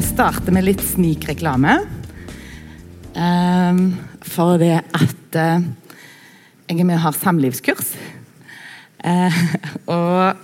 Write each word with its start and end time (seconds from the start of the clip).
starte 0.00 0.52
med 0.54 0.64
litt 0.64 0.80
snikreklame. 0.84 1.80
Um, 3.12 3.92
for 4.24 4.56
det 4.60 4.78
at 4.80 5.36
uh, 5.36 5.64
jeg 6.70 6.78
er 6.78 6.86
med 6.88 6.96
og 6.96 7.02
har 7.04 7.18
samlivskurs. 7.18 7.92
Uh, 9.04 9.42
og 9.92 10.38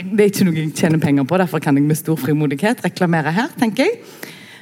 det 0.00 0.24
er 0.24 0.32
ikke 0.32 0.48
noe 0.48 0.58
jeg 0.58 0.74
tjener 0.74 1.02
penger 1.02 1.28
på, 1.28 1.38
derfor 1.38 1.62
kan 1.62 1.78
jeg 1.78 1.86
med 1.86 2.00
stor 2.00 2.18
frimodighet 2.18 2.82
reklamere 2.86 3.34
her. 3.36 3.52
tenker 3.60 3.86
jeg. 3.86 4.00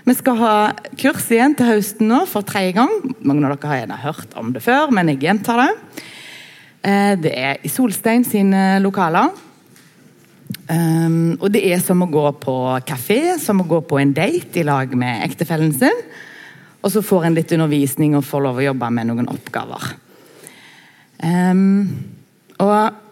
Vi 0.09 0.17
skal 0.17 0.39
ha 0.41 0.53
kurs 1.01 1.27
igjen 1.33 1.57
til 1.57 1.69
høsten 1.69 2.09
nå 2.11 2.23
for 2.29 2.45
tredje 2.45 2.77
gang. 2.77 2.93
Mange 3.21 3.45
av 3.45 3.57
dere 3.57 3.73
har 3.73 3.83
gjerne 3.83 4.01
hørt 4.05 4.39
om 4.41 4.53
det 4.53 4.65
før, 4.65 4.93
men 4.93 5.13
jeg 5.13 5.23
gjentar 5.25 5.65
det. 5.65 5.73
Uh, 6.85 7.15
det 7.25 7.33
er 7.33 7.63
i 7.65 7.73
Solstein 7.73 8.29
sine 8.29 8.81
lokaler. 8.85 9.33
Um, 10.69 11.39
og 11.41 11.49
det 11.55 11.63
er 11.65 11.81
som 11.81 12.03
å 12.05 12.11
gå 12.13 12.27
på 12.43 12.55
kafé, 12.85 13.39
som 13.41 13.63
å 13.63 13.69
gå 13.69 13.81
på 13.89 14.01
en 14.03 14.13
date 14.13 14.61
i 14.61 14.67
lag 14.69 14.93
med 15.01 15.25
ektefellen 15.25 15.73
sin. 15.73 16.05
Og 16.85 16.93
så 16.93 17.03
får 17.03 17.27
en 17.27 17.39
litt 17.39 17.53
undervisning 17.57 18.17
og 18.19 18.27
får 18.29 18.45
lov 18.45 18.61
å 18.61 18.67
jobbe 18.69 18.91
med 18.93 19.09
noen 19.09 19.31
oppgaver. 19.33 19.95
Um, 21.25 21.89
og 22.61 23.05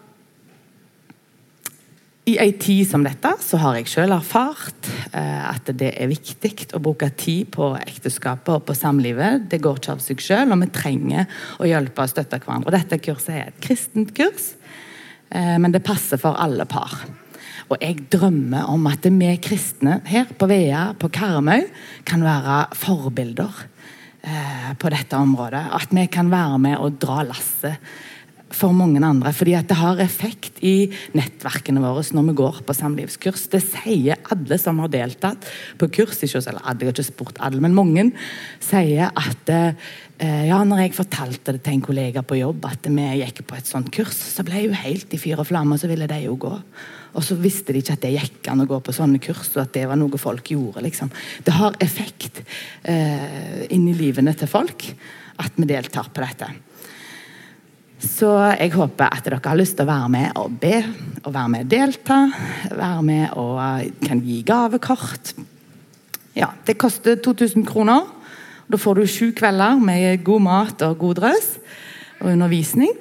i 2.27 2.35
ei 2.43 2.53
tid 2.59 2.85
som 2.87 3.03
dette 3.03 3.29
så 3.43 3.59
har 3.61 3.77
jeg 3.79 3.89
selv 3.89 4.17
erfart 4.17 4.87
uh, 5.15 5.49
at 5.49 5.69
det 5.79 5.93
er 5.95 6.11
viktig 6.11 6.53
å 6.75 6.81
bruke 6.83 7.09
tid 7.17 7.49
på 7.55 7.73
ekteskapet 7.79 8.53
og 8.53 8.65
på 8.67 8.75
samlivet. 8.77 9.49
Det 9.49 9.63
går 9.63 9.81
ikke 9.81 9.95
av 9.97 10.03
seg 10.03 10.23
selv, 10.23 10.53
og 10.53 10.61
vi 10.61 10.73
trenger 10.77 11.25
å 11.57 11.67
hjelpe 11.67 12.05
og 12.05 12.11
støtte 12.13 12.39
hverandre. 12.43 12.75
Dette 12.77 13.01
kurset 13.01 13.33
er 13.33 13.45
et 13.49 13.63
kristent 13.63 14.13
kurs, 14.15 14.51
uh, 15.33 15.55
men 15.57 15.73
det 15.73 15.87
passer 15.87 16.21
for 16.21 16.37
alle 16.37 16.69
par. 16.69 17.01
Og 17.67 17.81
jeg 17.81 18.05
drømmer 18.11 18.69
om 18.71 18.87
at 18.87 19.05
vi 19.11 19.33
kristne 19.43 19.99
her 20.07 20.29
på 20.39 20.47
Vea, 20.47 20.93
på 20.95 21.09
Karmøy, 21.11 21.65
kan 22.07 22.23
være 22.23 22.59
forbilder 22.79 23.63
eh, 24.23 24.69
på 24.79 24.91
dette 24.93 25.19
området. 25.19 25.65
At 25.75 25.91
vi 25.91 26.05
kan 26.11 26.31
være 26.31 26.59
med 26.63 26.77
og 26.79 26.99
dra 27.01 27.23
lasset 27.27 27.75
for 28.53 28.73
mange 28.75 29.01
andre. 29.03 29.33
fordi 29.33 29.53
at 29.57 29.67
det 29.67 29.77
har 29.77 29.99
effekt 29.99 30.61
i 30.63 30.89
nettverkene 31.17 31.81
våre 31.83 32.03
når 32.15 32.27
vi 32.29 32.35
går 32.39 32.59
på 32.65 32.75
samlivskurs. 32.75 33.47
Det 33.51 33.61
sier 33.63 34.19
alle 34.31 34.57
som 34.57 34.79
har 34.79 34.91
deltatt 34.93 35.47
på 35.77 35.89
kurs. 35.89 36.21
Ikke 36.23 36.39
eller 36.39 36.63
alle, 36.63 36.79
jeg 36.79 36.87
har 36.87 36.95
ikke 36.95 37.07
spurt 37.11 37.41
alle, 37.43 37.61
men 37.61 37.75
mange 37.75 38.11
sier 38.63 39.11
at 39.11 39.49
eh, 39.53 40.45
ja, 40.47 40.61
når 40.63 40.85
jeg 40.85 40.97
fortalte 40.97 41.55
det 41.55 41.63
til 41.65 41.77
en 41.77 41.83
kollega 41.85 42.23
på 42.23 42.39
jobb 42.39 42.65
at 42.69 42.87
vi 42.87 43.07
gikk 43.21 43.43
på 43.47 43.57
et 43.57 43.69
sånt 43.69 43.91
kurs, 43.93 44.15
så 44.15 44.45
ble 44.47 44.67
hun 44.67 44.77
helt 44.77 45.13
i 45.13 45.19
fyr 45.21 45.43
og 45.43 45.49
flamme, 45.49 45.75
og 45.75 45.81
så 45.81 45.91
ville 45.91 46.09
de 46.09 46.21
jo 46.23 46.37
gå. 46.39 46.53
Og 47.17 47.25
så 47.25 47.37
visste 47.39 47.73
de 47.73 47.81
ikke 47.81 47.97
at 47.97 48.05
det 48.05 48.15
gikk 48.15 48.49
an 48.51 48.63
å 48.63 48.69
gå 48.69 48.79
på 48.83 48.95
sånne 48.95 49.21
kurs, 49.23 49.51
og 49.55 49.63
at 49.65 49.73
det 49.75 49.87
var 49.89 49.99
noe 49.99 50.21
folk 50.21 50.53
gjorde. 50.53 50.85
liksom. 50.85 51.11
Det 51.43 51.55
har 51.57 51.77
effekt 51.83 52.43
eh, 52.83 53.65
inni 53.73 53.95
livene 53.97 54.35
til 54.37 54.49
folk 54.49 54.87
at 55.37 55.57
vi 55.57 55.69
deltar 55.69 56.09
på 56.13 56.23
dette. 56.23 56.49
Så 57.97 58.29
jeg 58.53 58.75
håper 58.75 59.09
at 59.09 59.25
dere 59.25 59.39
har 59.41 59.57
lyst 59.57 59.77
til 59.79 59.87
å 59.87 59.89
være 59.89 60.09
med 60.13 60.37
og 60.37 60.57
be, 60.61 60.75
og 61.23 61.31
være 61.33 61.49
med 61.49 61.65
og 61.65 61.71
delta. 61.71 62.17
Være 62.69 63.05
med 63.07 63.23
og 63.41 63.55
eh, 63.63 63.87
kan 64.05 64.21
gi 64.21 64.43
gavekort. 64.45 65.33
Ja, 66.37 66.51
Det 66.65 66.77
koster 66.77 67.17
2000 67.17 67.65
kroner. 67.65 68.05
Da 68.69 68.77
får 68.77 68.99
du 68.99 69.07
sju 69.09 69.31
kvelder 69.33 69.79
med 69.81 70.23
god 70.27 70.43
mat 70.45 70.81
og 70.85 70.97
god 71.01 71.21
drøs 71.23 71.47
og 72.19 72.31
undervisning. 72.33 72.93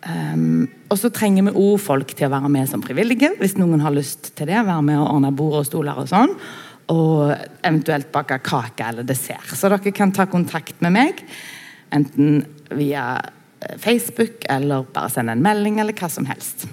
Um, 0.00 0.68
og 0.88 0.96
så 0.96 1.10
trenger 1.12 1.48
vi 1.48 1.56
òg 1.60 1.80
folk 1.82 2.14
til 2.14 2.28
å 2.28 2.32
være 2.32 2.48
med 2.52 2.68
som 2.70 2.82
frivillige, 2.84 3.34
hvis 3.40 3.58
noen 3.58 3.82
har 3.82 3.92
lyst 3.92 4.30
til 4.36 4.48
det. 4.48 4.60
Være 4.60 4.84
med 4.86 5.00
og 5.00 5.08
ordne 5.16 5.32
bord 5.34 5.58
og 5.58 5.66
stoler 5.66 5.98
og 5.98 6.06
sånn. 6.08 6.36
Og 6.94 7.32
eventuelt 7.66 8.12
bake 8.14 8.38
kake 8.46 8.86
eller 8.92 9.08
dessert. 9.08 9.50
Så 9.50 9.72
dere 9.72 9.92
kan 9.96 10.14
ta 10.14 10.28
kontakt 10.30 10.78
med 10.84 10.94
meg, 10.94 11.24
enten 11.90 12.44
via 12.78 13.18
Facebook 13.78 14.44
eller 14.48 14.86
bare 14.94 15.10
sende 15.12 15.32
en 15.36 15.44
melding 15.44 15.80
eller 15.80 15.96
hva 15.96 16.08
som 16.08 16.26
helst. 16.28 16.66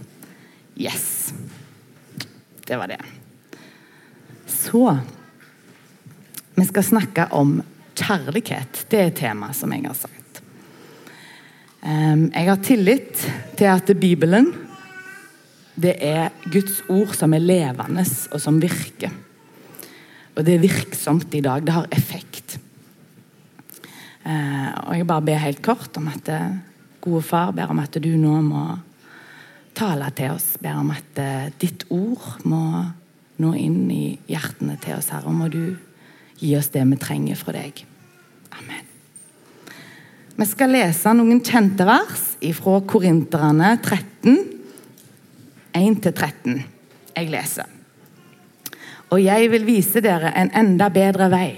Yes. 0.78 1.34
Det 2.68 2.78
var 2.78 2.88
det. 2.92 3.02
Så 4.48 5.00
Vi 6.58 6.66
skal 6.66 6.84
snakke 6.84 7.28
om 7.38 7.60
kjærlighet. 7.94 8.86
Det 8.90 8.98
er 8.98 9.12
et 9.12 9.20
tema 9.20 9.52
som 9.54 9.74
jeg 9.76 9.86
har 9.86 9.94
sagt. 9.94 10.40
Jeg 11.84 12.48
har 12.48 12.64
tillit 12.66 13.22
til 13.60 13.70
at 13.70 13.92
Bibelen 14.00 14.50
det 15.78 15.94
er 16.02 16.34
Guds 16.50 16.80
ord 16.90 17.14
som 17.14 17.36
er 17.38 17.44
levende, 17.44 18.02
og 18.34 18.42
som 18.42 18.58
virker. 18.62 19.14
Og 20.34 20.46
det 20.46 20.56
er 20.56 20.64
virksomt 20.64 21.36
i 21.38 21.42
dag. 21.46 21.62
Det 21.62 21.76
har 21.76 21.90
effekt. 21.94 22.58
Eh, 24.26 24.72
og 24.88 24.98
jeg 24.98 25.08
bare 25.08 25.26
ber 25.30 25.44
helt 25.46 25.62
kort 25.66 25.98
om 26.02 26.10
at 26.10 26.32
eh, 26.34 26.58
gode 27.04 27.24
far 27.26 27.54
ber 27.56 27.72
om 27.74 27.82
at 27.84 27.98
du 28.02 28.12
nå 28.20 28.36
må 28.46 28.64
tale 29.78 30.10
til 30.18 30.34
oss. 30.36 30.56
Ber 30.62 30.80
om 30.82 30.92
at 30.96 31.22
ditt 31.62 31.86
ord 31.94 32.42
må 32.50 32.64
nå 33.38 33.54
inn 33.58 33.86
i 33.94 34.18
hjertene 34.30 34.78
til 34.82 34.98
oss, 34.98 35.12
Herre. 35.14 35.34
Må 35.34 35.50
du 35.54 35.78
gi 36.40 36.54
oss 36.58 36.72
det 36.74 36.84
vi 36.90 37.00
trenger 37.02 37.38
fra 37.40 37.56
deg. 37.56 37.84
Amen. 38.58 38.86
Vi 40.38 40.46
skal 40.46 40.74
lese 40.74 41.14
noen 41.18 41.42
kjente 41.46 41.86
vers 41.88 42.26
fra 42.58 42.76
Korinterne 42.86 43.72
13, 43.82 44.38
1-13. 45.78 46.60
Jeg 47.18 47.32
leser. 47.34 47.74
Og 49.08 49.22
jeg 49.24 49.50
vil 49.54 49.66
vise 49.66 50.04
dere 50.04 50.34
en 50.38 50.52
enda 50.58 50.92
bedre 50.94 51.30
vei. 51.32 51.50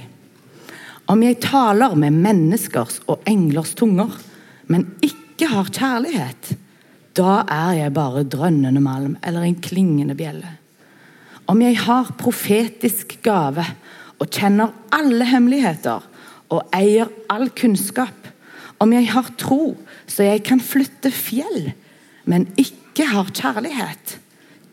Om 1.09 1.23
jeg 1.25 1.39
taler 1.41 1.95
med 1.97 2.19
menneskers 2.21 3.01
og 3.09 3.25
englers 3.27 3.73
tunger, 3.75 4.13
men 4.69 4.85
ikke 5.01 5.17
har 5.47 5.72
kjærlighet, 5.72 6.51
da 7.16 7.44
er 7.47 7.75
jeg 7.77 7.94
bare 7.95 8.25
drønnende 8.27 8.81
malm 8.83 9.16
eller 9.23 9.45
en 9.47 9.59
klingende 9.63 10.16
bjelle. 10.19 10.57
Om 11.50 11.61
jeg 11.63 11.79
har 11.85 12.11
profetisk 12.19 13.17
gave 13.25 13.63
og 14.19 14.27
kjenner 14.27 14.75
alle 14.94 15.25
hemmeligheter 15.25 16.03
og 16.50 16.75
eier 16.75 17.09
all 17.31 17.50
kunnskap, 17.55 18.27
om 18.79 18.94
jeg 18.95 19.09
har 19.11 19.31
tro 19.39 19.75
så 20.09 20.25
jeg 20.25 20.44
kan 20.47 20.61
flytte 20.63 21.11
fjell, 21.13 21.71
men 22.29 22.47
ikke 22.59 23.07
har 23.09 23.31
kjærlighet, 23.33 24.17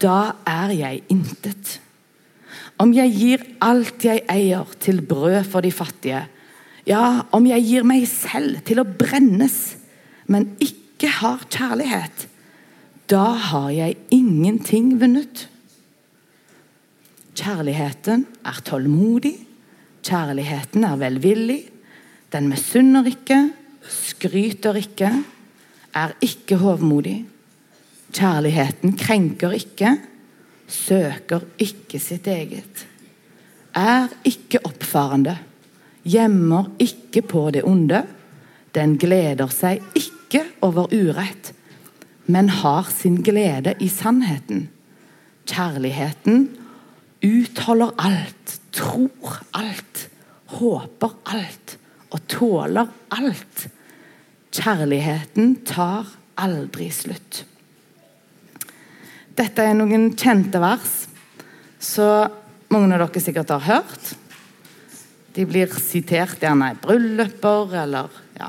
da 0.02 0.36
er 0.48 0.72
jeg 0.76 1.02
intet. 1.12 1.78
Om 2.80 2.92
jeg 2.96 3.12
gir 3.16 3.44
alt 3.64 4.04
jeg 4.04 4.24
eier 4.32 4.68
til 4.80 5.00
brød 5.04 5.44
for 5.48 5.64
de 5.64 5.72
fattige, 5.72 6.26
ja, 6.86 7.22
om 7.34 7.46
jeg 7.48 7.64
gir 7.66 7.86
meg 7.88 8.04
selv 8.08 8.60
til 8.66 8.82
å 8.82 8.86
brennes, 8.86 9.75
men 10.26 10.48
ikke 10.62 11.10
har 11.20 11.44
kjærlighet, 11.50 12.26
da 13.06 13.26
har 13.50 13.70
jeg 13.70 13.98
ingenting 14.10 14.96
vunnet. 15.00 15.46
Kjærligheten 17.36 18.24
er 18.48 18.58
tålmodig, 18.66 19.36
kjærligheten 20.06 20.86
er 20.88 20.98
velvillig, 20.98 21.60
den 22.32 22.48
misunner 22.50 23.06
ikke, 23.06 23.38
skryter 23.86 24.78
ikke, 24.80 25.12
er 25.94 26.14
ikke 26.24 26.58
hovmodig. 26.60 27.20
Kjærligheten 28.16 28.96
krenker 28.98 29.54
ikke, 29.54 29.94
søker 30.66 31.44
ikke 31.62 32.00
sitt 32.02 32.26
eget. 32.26 32.86
Er 33.76 34.08
ikke 34.26 34.62
oppfarende, 34.66 35.36
gjemmer 36.02 36.72
ikke 36.82 37.22
på 37.22 37.50
det 37.54 37.62
onde. 37.68 38.02
Den 38.74 38.96
gleder 39.00 39.52
seg 39.52 39.84
ikke 39.94 40.15
over 40.60 40.88
urett, 40.92 41.52
men 42.26 42.48
har 42.48 42.88
sin 42.90 43.22
glede 43.22 43.74
i 43.80 43.88
sannheten. 43.88 44.68
Kjærligheten 45.46 46.48
utholder 47.22 47.94
alt, 48.02 48.60
tror 48.72 49.40
alt, 49.54 50.08
håper 50.58 51.14
alt 51.24 51.76
og 52.10 52.22
tåler 52.28 52.90
alt. 53.14 53.66
Kjærligheten 54.56 55.60
tar 55.68 56.08
aldri 56.40 56.90
slutt. 56.90 57.44
Dette 59.36 59.62
er 59.62 59.76
noen 59.76 60.14
kjente 60.16 60.60
vers, 60.62 61.06
så 61.78 62.26
mange 62.72 62.96
av 62.96 63.04
dere 63.04 63.22
sikkert 63.22 63.52
har 63.52 63.66
hørt. 63.66 64.14
De 65.36 65.44
blir 65.44 65.68
sitert 65.76 66.40
gjerne 66.40 66.72
i 66.72 66.78
brylluper 66.80 67.74
eller 67.84 68.08
ja. 68.38 68.48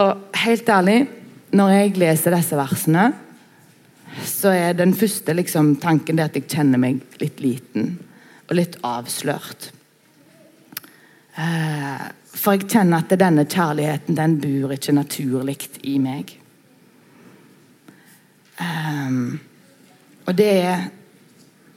Og 0.00 0.38
helt 0.44 0.68
ærlig, 0.72 1.02
når 1.52 1.74
jeg 1.74 1.96
leser 2.00 2.36
disse 2.36 2.56
versene, 2.56 3.10
så 4.24 4.52
er 4.52 4.76
den 4.76 4.94
første 4.96 5.34
liksom, 5.36 5.74
tanken 5.80 6.20
at 6.20 6.36
jeg 6.36 6.48
kjenner 6.48 6.80
meg 6.80 7.02
litt 7.20 7.40
liten 7.44 7.94
og 8.48 8.56
litt 8.56 8.78
avslørt. 8.84 9.70
Eh, 11.36 12.06
for 12.32 12.56
jeg 12.56 12.68
kjenner 12.68 13.02
at 13.02 13.12
denne 13.20 13.44
kjærligheten 13.48 14.16
den 14.16 14.38
bor 14.40 14.72
ikke 14.74 14.96
naturlig 14.96 15.58
i 15.88 15.98
meg. 16.02 16.32
Um, 18.62 19.40
og 20.28 20.34
det, 20.38 20.54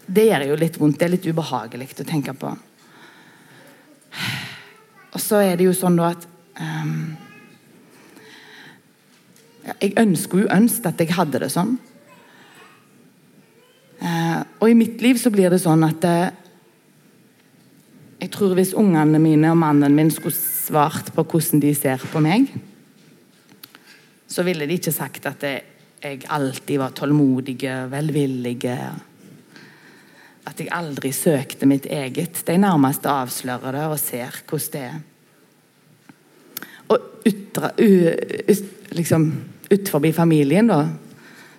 det 0.05 0.25
gjør 0.27 0.47
jo 0.49 0.57
litt 0.59 0.79
vondt. 0.79 0.99
Det 0.99 1.07
er 1.07 1.13
litt 1.15 1.27
ubehagelig 1.27 1.89
å 1.99 2.07
tenke 2.07 2.35
på. 2.37 2.51
og 5.15 5.21
så 5.23 5.41
er 5.43 5.55
det 5.57 5.67
jo 5.67 5.75
sånn 5.75 5.99
at 6.03 6.27
um, 6.59 7.15
Jeg 9.65 9.95
ønsker 9.97 10.43
jo 10.43 10.53
ønsket 10.53 10.91
at 10.91 11.01
jeg 11.01 11.15
hadde 11.17 11.41
det 11.41 11.49
sånn. 11.53 11.75
Uh, 13.95 14.41
og 14.61 14.69
i 14.69 14.77
mitt 14.77 15.01
liv 15.01 15.17
så 15.17 15.31
blir 15.33 15.49
det 15.49 15.61
sånn 15.63 15.81
at 15.87 16.03
uh, 16.05 16.25
Jeg 18.19 18.29
tror 18.35 18.53
hvis 18.57 18.75
ungene 18.77 19.19
mine 19.21 19.49
og 19.53 19.57
mannen 19.57 19.95
min 19.95 20.11
skulle 20.13 20.35
svart 20.35 21.11
på 21.15 21.23
hvordan 21.23 21.61
de 21.63 21.71
ser 21.77 22.01
på 22.11 22.21
meg, 22.23 22.47
så 24.27 24.43
ville 24.45 24.65
de 24.67 24.77
ikke 24.79 24.93
sagt 24.93 25.27
at 25.29 25.43
jeg 25.45 26.23
alltid 26.33 26.79
var 26.79 26.95
tålmodig, 26.95 27.57
velvillig. 27.91 28.55
At 30.45 30.61
jeg 30.61 30.71
aldri 30.73 31.11
søkte 31.13 31.69
mitt 31.69 31.85
eget. 31.85 32.41
De 32.47 32.57
nærmeste 32.57 33.11
avslører 33.11 33.77
det 33.77 33.85
og 33.91 33.99
ser 34.01 34.41
hvordan 34.47 34.73
det 34.73 34.83
er. 34.89 34.97
Og 36.95 37.27
ytre, 37.29 37.71
liksom, 38.95 39.29
utenfor 39.69 40.11
familien, 40.13 40.67
da, 40.67 40.87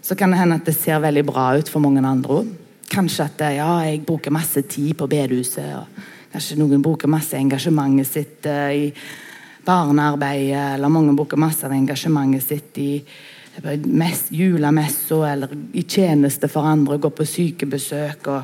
så 0.02 0.14
kan 0.14 0.30
det 0.30 0.38
hende 0.38 0.60
at 0.60 0.66
det 0.66 0.76
ser 0.76 1.00
veldig 1.02 1.24
bra 1.26 1.48
ut 1.58 1.68
for 1.68 1.82
mange 1.82 2.02
andre. 2.06 2.44
Kanskje 2.86 3.24
at 3.24 3.40
ja, 3.56 3.70
jeg 3.82 4.04
bruker 4.06 4.30
masse 4.30 4.62
tid 4.62 4.94
på 4.94 5.08
bedehuset. 5.10 5.72
og 5.74 6.30
Kanskje 6.32 6.58
noen 6.60 6.82
bruker 6.82 7.10
masse 7.10 7.34
engasjementet 7.38 8.06
sitt 8.06 8.46
uh, 8.46 8.70
i 8.70 8.92
barnearbeidet, 9.66 10.76
eller 10.76 10.92
mange 10.92 11.14
bruker 11.16 11.40
masse 11.40 11.66
av 11.66 11.74
engasjementet 11.74 12.46
sitt 12.46 12.78
i 12.78 12.90
julemessa 14.30 15.18
eller 15.30 15.48
i 15.72 15.82
tjeneste 15.82 16.48
for 16.48 16.68
andre, 16.68 16.98
går 16.98 17.10
på 17.10 17.26
sykebesøk. 17.26 18.28
og 18.28 18.42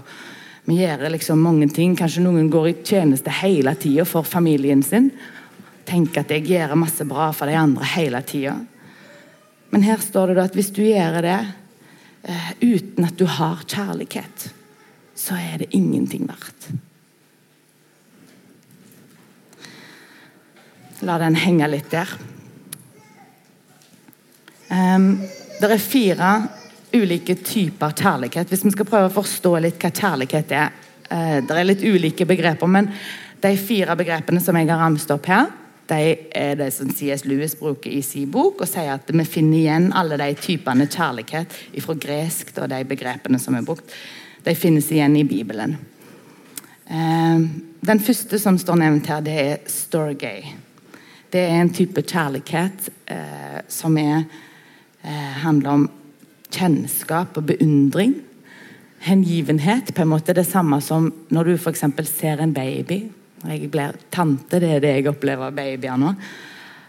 Vi 0.64 0.80
gjør 0.80 1.10
liksom 1.12 1.38
mange 1.38 1.68
ting. 1.68 1.94
Kanskje 1.96 2.24
noen 2.24 2.50
går 2.50 2.68
i 2.68 2.76
tjeneste 2.82 3.30
hele 3.42 3.74
tida 3.74 4.04
for 4.04 4.22
familien 4.22 4.82
sin. 4.82 5.10
Tenker 5.84 6.24
at 6.24 6.30
jeg 6.30 6.48
gjør 6.48 6.74
masse 6.74 7.04
bra 7.04 7.30
for 7.30 7.46
de 7.46 7.54
andre 7.54 7.84
hele 7.94 8.22
tida. 8.26 8.56
Men 9.72 9.86
her 9.86 10.00
står 10.04 10.30
det 10.30 10.36
da 10.36 10.46
at 10.50 10.56
hvis 10.56 10.72
du 10.76 10.82
gjør 10.84 11.22
det 11.24 11.38
uh, 12.28 12.50
uten 12.60 13.06
at 13.08 13.16
du 13.16 13.24
har 13.24 13.62
kjærlighet, 13.64 14.50
så 15.16 15.38
er 15.40 15.62
det 15.62 15.70
ingenting 15.72 16.26
verdt. 16.28 16.68
La 21.08 21.16
den 21.18 21.38
henge 21.40 21.66
litt 21.72 21.88
der. 21.90 22.12
Um, 24.68 25.16
det 25.56 25.70
er 25.70 25.82
fire 25.82 26.28
ulike 26.92 27.38
typer 27.40 27.96
kjærlighet. 27.96 28.52
Hvis 28.52 28.66
vi 28.68 28.74
skal 28.76 28.88
prøve 28.88 29.08
å 29.08 29.16
forstå 29.16 29.56
litt 29.64 29.80
hva 29.80 29.88
kjærlighet 29.88 30.52
er. 30.56 30.76
Uh, 31.08 31.40
det 31.40 31.56
er 31.56 31.68
litt 31.68 31.88
ulike 31.88 32.28
begreper, 32.28 32.68
men 32.68 32.92
de 33.42 33.56
fire 33.58 33.96
begrepene 33.98 34.40
som 34.44 34.56
jeg 34.60 34.68
har 34.68 34.84
ramset 34.84 35.16
opp 35.16 35.32
her, 35.32 35.48
de 35.92 36.16
er 36.34 36.56
det 36.58 36.70
som 36.74 36.90
C.S. 36.90 37.26
Lewis 37.28 37.54
bruker 37.58 37.92
i 37.92 38.00
sin 38.04 38.30
bok, 38.32 38.64
og 38.64 38.70
sier 38.70 38.94
at 38.96 39.12
vi 39.12 39.26
finner 39.28 39.60
igjen 39.60 39.90
alle 39.96 40.18
de 40.20 40.32
typene 40.40 40.88
kjærlighet 40.88 41.54
fra 41.84 41.96
gresk 42.06 42.56
og 42.56 42.70
de 42.72 42.82
begrepene 42.88 43.40
som 43.42 43.56
er 43.58 43.66
brukt. 43.66 43.92
De 44.42 44.56
finnes 44.58 44.88
igjen 44.90 45.14
i 45.20 45.26
Bibelen. 45.28 45.76
Uh, 46.90 47.44
den 47.82 48.02
første 48.02 48.38
som 48.38 48.58
står 48.58 48.78
nevnt 48.78 49.08
her, 49.10 49.22
det 49.24 49.38
er 49.40 49.64
storgay. 49.70 50.52
Det 51.32 51.40
er 51.40 51.62
en 51.62 51.72
type 51.72 52.02
kjærlighet 52.04 52.90
eh, 53.08 53.62
som 53.72 53.96
er, 53.98 54.26
eh, 55.02 55.32
handler 55.40 55.70
om 55.70 55.86
kjennskap 56.52 57.38
og 57.40 57.46
beundring. 57.48 58.14
Hengivenhet. 59.02 59.94
på 59.94 60.02
en 60.02 60.08
måte 60.08 60.34
Det 60.34 60.46
samme 60.46 60.80
som 60.80 61.12
når 61.30 61.44
du 61.44 61.54
f.eks. 61.56 61.84
ser 62.04 62.40
en 62.40 62.54
baby. 62.54 63.10
Når 63.42 63.54
jeg 63.54 63.70
blir 63.74 63.98
tante, 64.14 64.60
det 64.62 64.76
er 64.76 64.82
det 64.84 64.94
jeg 64.96 65.08
opplever 65.10 65.50
av 65.50 65.56
babyer 65.56 65.98
nå. 65.98 66.14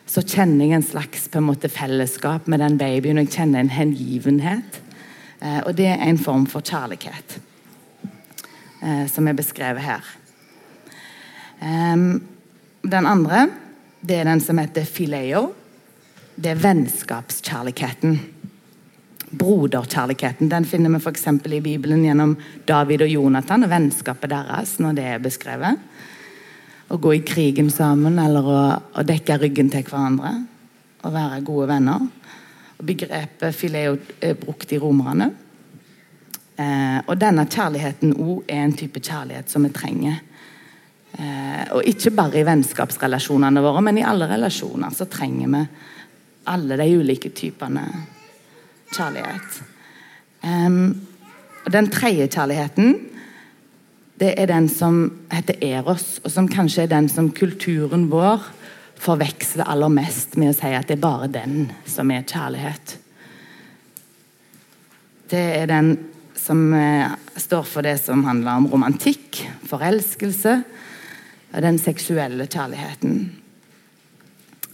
Så 0.06 0.22
kjenner 0.22 0.68
jeg 0.68 0.78
en 0.78 0.86
slags 0.86 1.30
en 1.34 1.48
måte 1.48 1.72
fellesskap 1.72 2.48
med 2.52 2.62
den 2.62 2.78
babyen. 2.78 3.18
og 3.18 3.26
Jeg 3.26 3.38
kjenner 3.40 3.64
en 3.64 3.74
hengivenhet. 3.74 4.82
Eh, 5.42 5.60
og 5.66 5.74
det 5.76 5.90
er 5.92 6.06
en 6.06 6.22
form 6.22 6.46
for 6.48 6.62
kjærlighet 6.62 7.40
eh, 8.84 9.06
som 9.12 9.28
er 9.28 9.38
beskrevet 9.38 9.84
her. 9.84 10.14
Um, 11.64 12.22
den 12.84 13.06
andre 13.08 13.48
det 14.04 14.18
er 14.20 14.28
den 14.28 14.42
som 14.44 14.60
heter 14.60 14.84
fileo. 14.84 15.54
Det 16.36 16.52
er 16.52 16.60
vennskapskjærligheten. 16.60 18.18
Broderkjærligheten 19.40 20.50
den 20.52 20.66
finner 20.68 20.92
vi 20.92 21.00
f.eks. 21.00 21.28
i 21.48 21.62
Bibelen 21.64 22.04
gjennom 22.04 22.36
David 22.68 23.06
og 23.06 23.14
Jonathan 23.14 23.64
og 23.64 23.72
vennskapet 23.72 24.34
deres. 24.34 24.76
når 24.80 24.98
det 24.98 25.06
er 25.08 25.24
beskrevet. 25.24 25.80
Å 26.89 26.97
gå 27.00 27.13
i 27.15 27.24
krigen 27.25 27.71
sammen 27.71 28.19
eller 28.19 28.50
å, 28.50 28.59
å 29.00 29.06
dekke 29.07 29.39
ryggen 29.41 29.71
til 29.74 29.85
hverandre. 29.88 30.33
Å 31.03 31.13
være 31.13 31.44
gode 31.45 31.69
venner. 31.71 32.03
Og 32.77 32.83
Begrepet 32.88 33.56
fileo 33.56 33.97
er 34.19 34.35
brukt 34.39 34.71
i 34.74 34.81
romerne. 34.81 35.31
Eh, 36.53 37.00
og 37.07 37.15
denne 37.18 37.47
kjærligheten 37.50 38.13
òg 38.13 38.44
er 38.51 38.65
en 38.65 38.77
type 38.77 39.01
kjærlighet 39.01 39.50
som 39.50 39.65
vi 39.65 39.74
trenger 39.74 40.21
Eh, 41.13 41.65
og 41.75 41.85
ikke 41.85 42.13
bare 42.18 42.39
i 42.41 42.45
vennskapsrelasjonene 42.47 43.62
våre, 43.62 43.83
men 43.85 44.00
i 44.01 44.06
alle 44.07 44.25
relasjoner 44.31 44.94
så 44.95 45.06
trenger 45.06 45.51
vi 45.51 45.59
alle 46.50 46.77
de 46.80 46.88
ulike 46.97 47.30
typene 47.38 47.83
kjærlighet. 48.89 49.59
Eh, 50.41 50.80
og 51.63 51.71
Den 51.71 51.89
tredje 51.94 52.27
kjærligheten 52.27 52.95
det 54.21 54.33
er 54.39 54.50
den 54.50 54.68
som 54.69 55.06
heter 55.33 55.57
eros, 55.65 56.19
og 56.24 56.31
som 56.31 56.50
kanskje 56.50 56.86
er 56.86 56.92
den 56.92 57.10
som 57.10 57.31
kulturen 57.33 58.07
vår 58.12 58.44
forveksler 59.04 59.68
aller 59.68 59.92
mest 59.92 60.38
med 60.39 60.54
å 60.54 60.57
si 60.57 60.71
at 60.71 60.88
det 60.88 60.98
er 60.98 61.04
bare 61.04 61.31
den 61.31 61.71
som 61.89 62.12
er 62.13 62.25
kjærlighet. 62.30 62.98
Det 65.33 65.44
er 65.57 65.69
den 65.71 65.95
som 66.38 66.65
eh, 66.77 67.13
står 67.39 67.65
for 67.68 67.86
det 67.86 67.98
som 68.04 68.24
handler 68.27 68.62
om 68.62 68.68
romantikk, 68.71 69.42
forelskelse, 69.68 70.59
og 71.54 71.62
den 71.66 71.80
seksuelle 71.81 72.48
kjærligheten. 72.50 73.18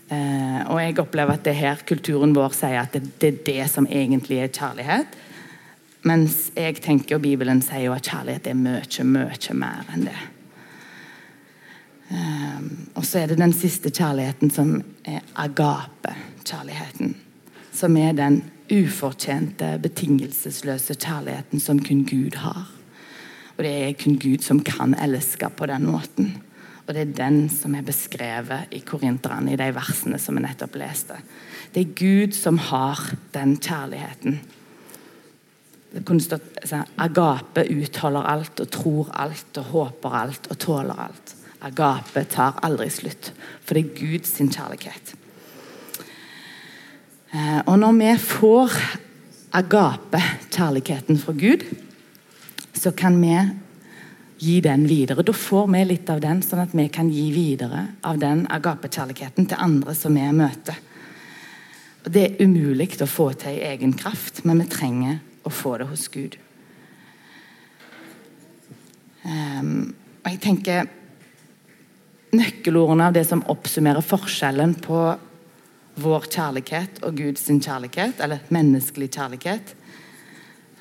Eh, 0.10 0.62
og 0.68 0.80
jeg 0.82 1.00
opplever 1.02 1.38
at 1.38 1.46
det 1.46 1.56
her 1.58 1.82
kulturen 1.88 2.36
vår 2.36 2.56
sier 2.58 2.82
at 2.82 2.96
det, 2.96 3.04
det, 3.22 3.32
er 3.32 3.44
det 3.46 3.72
som 3.72 3.88
egentlig 3.88 4.42
er 4.44 4.54
kjærlighet. 4.54 5.18
Mens 6.08 6.52
jeg 6.56 6.80
tenker, 6.80 7.18
og 7.18 7.26
Bibelen 7.26 7.62
sier 7.64 7.90
jo 7.90 7.96
at 7.96 8.08
kjærlighet 8.08 8.48
er 8.48 8.56
mye, 8.56 9.04
mye 9.04 9.56
mer 9.60 9.90
enn 9.94 10.06
det. 10.08 10.20
Eh, 12.10 12.62
og 12.96 13.06
så 13.06 13.22
er 13.22 13.32
det 13.32 13.40
den 13.42 13.54
siste 13.54 13.92
kjærligheten 13.92 14.54
som 14.54 14.78
er 15.04 15.26
agape-kjærligheten. 15.36 17.16
Som 17.76 17.98
er 18.00 18.16
den 18.18 18.42
ufortjente, 18.72 19.76
betingelsesløse 19.82 20.96
kjærligheten 20.96 21.60
som 21.60 21.82
kun 21.84 22.06
Gud 22.08 22.38
har. 22.42 22.70
Og 23.58 23.66
det 23.66 23.74
er 23.74 23.98
kun 24.00 24.16
Gud 24.22 24.46
som 24.46 24.62
kan 24.64 24.96
elske 24.96 25.50
på 25.52 25.68
den 25.68 25.90
måten. 25.92 26.38
Og 26.88 26.96
det 26.96 27.02
er 27.02 27.18
den 27.18 27.50
som 27.54 27.76
er 27.76 27.86
beskrevet 27.86 28.72
i 28.74 28.80
Korinterne, 28.82 29.54
i 29.54 29.60
de 29.60 29.68
versene 29.76 30.18
som 30.18 30.40
vi 30.40 30.46
nettopp 30.46 30.80
leste. 30.80 31.20
Det 31.76 31.84
er 31.84 31.98
Gud 32.00 32.34
som 32.34 32.58
har 32.58 33.04
den 33.36 33.58
kjærligheten. 33.60 34.40
Kunne 36.06 36.22
stått 36.22 36.60
sånn, 36.70 36.86
Agape 37.02 37.64
utholder 37.74 38.28
alt 38.30 38.62
og 38.62 38.70
tror 38.74 39.08
alt 39.18 39.58
og 39.58 39.72
håper 39.74 40.18
alt 40.22 40.50
og 40.52 40.60
tåler 40.62 41.06
alt. 41.08 41.34
Agape 41.66 42.24
tar 42.30 42.60
aldri 42.64 42.88
slutt, 42.94 43.32
for 43.66 43.76
det 43.76 43.88
er 43.88 43.96
Guds 43.98 44.38
kjærlighet. 44.38 45.16
Eh, 47.34 47.62
og 47.66 47.76
når 47.82 47.98
vi 47.98 48.12
får 48.22 48.78
agape, 49.58 50.22
kjærligheten 50.54 51.20
fra 51.22 51.34
Gud, 51.34 51.66
så 52.74 52.94
kan 52.96 53.18
vi 53.22 53.34
gi 54.40 54.60
den 54.64 54.86
videre. 54.88 55.26
Da 55.26 55.34
får 55.36 55.68
vi 55.74 55.84
litt 55.90 56.10
av 56.10 56.22
den, 56.24 56.42
sånn 56.46 56.64
at 56.64 56.76
vi 56.78 56.88
kan 56.94 57.10
gi 57.12 57.28
videre 57.36 57.88
av 58.08 58.22
den 58.22 58.46
agape-kjærligheten 58.50 59.50
til 59.50 59.60
andre 59.60 59.96
som 59.98 60.16
vi 60.16 60.28
møter. 60.32 60.78
Det 62.10 62.24
er 62.24 62.46
umulig 62.46 62.94
å 63.04 63.10
få 63.10 63.34
til 63.38 63.58
i 63.58 63.66
egen 63.74 63.94
kraft, 64.00 64.46
men 64.48 64.64
vi 64.64 64.70
trenger 64.72 65.20
å 65.50 65.54
få 65.54 65.76
det 65.82 65.90
hos 65.90 66.06
Gud. 66.14 66.38
Um, 69.26 69.92
og 70.24 70.32
jeg 70.32 70.42
tenker 70.46 70.96
Nøkkelordene 72.30 73.08
av 73.10 73.16
det 73.16 73.24
som 73.26 73.42
oppsummerer 73.50 74.06
forskjellen 74.06 74.76
på 74.86 75.00
vår 76.00 76.28
kjærlighet 76.30 77.00
og 77.08 77.18
Guds 77.18 77.48
kjærlighet, 77.50 78.22
eller 78.22 78.44
menneskelig 78.54 79.08
kjærlighet, 79.16 79.74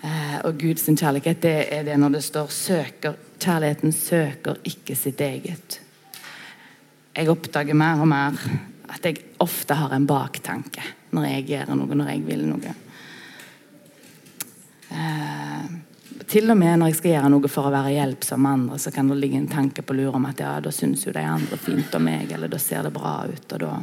uh, 0.03 0.37
og 0.45 0.61
Guds 0.61 0.85
kjærlighet, 0.85 1.41
det 1.41 1.57
er 1.73 1.89
det 1.89 1.97
når 1.97 2.19
det 2.19 2.25
står 2.27 2.53
'søker 2.53 3.17
Kjærligheten 3.39 3.93
søker 3.95 4.57
ikke 4.67 4.97
sitt 4.99 5.21
eget. 5.21 5.81
Jeg 7.15 7.31
oppdager 7.31 7.75
mer 7.75 8.01
og 8.03 8.09
mer 8.11 8.35
at 8.89 9.05
jeg 9.05 9.21
ofte 9.39 9.77
har 9.79 9.95
en 9.95 10.07
baktanke 10.07 10.83
når 11.15 11.25
jeg 11.25 11.45
gjør 11.53 11.75
noe, 11.79 11.95
når 11.95 12.11
jeg 12.13 12.27
vil 12.27 12.45
noe. 12.49 12.75
Eh, 14.89 15.65
til 16.29 16.51
og 16.51 16.57
med 16.61 16.79
når 16.81 16.91
jeg 16.91 16.99
skal 16.99 17.15
gjøre 17.15 17.31
noe 17.33 17.51
for 17.53 17.69
å 17.69 17.73
være 17.73 17.95
hjelpsom 17.95 18.43
med 18.45 18.57
andre, 18.59 18.79
så 18.81 18.93
kan 18.93 19.09
det 19.11 19.19
ligge 19.21 19.41
en 19.41 19.51
tanke 19.51 19.85
på 19.85 19.97
lur 19.97 20.17
om 20.17 20.29
at 20.29 20.41
ja, 20.45 20.55
da 20.65 20.73
syns 20.75 21.07
jo 21.07 21.15
de 21.15 21.25
andre 21.25 21.59
fint 21.61 21.95
om 21.97 22.05
meg, 22.05 22.33
eller 22.33 22.53
da 22.53 22.61
ser 22.61 22.85
det 22.85 22.95
bra 22.97 23.15
ut, 23.29 23.55
og 23.57 23.63
da 23.65 23.75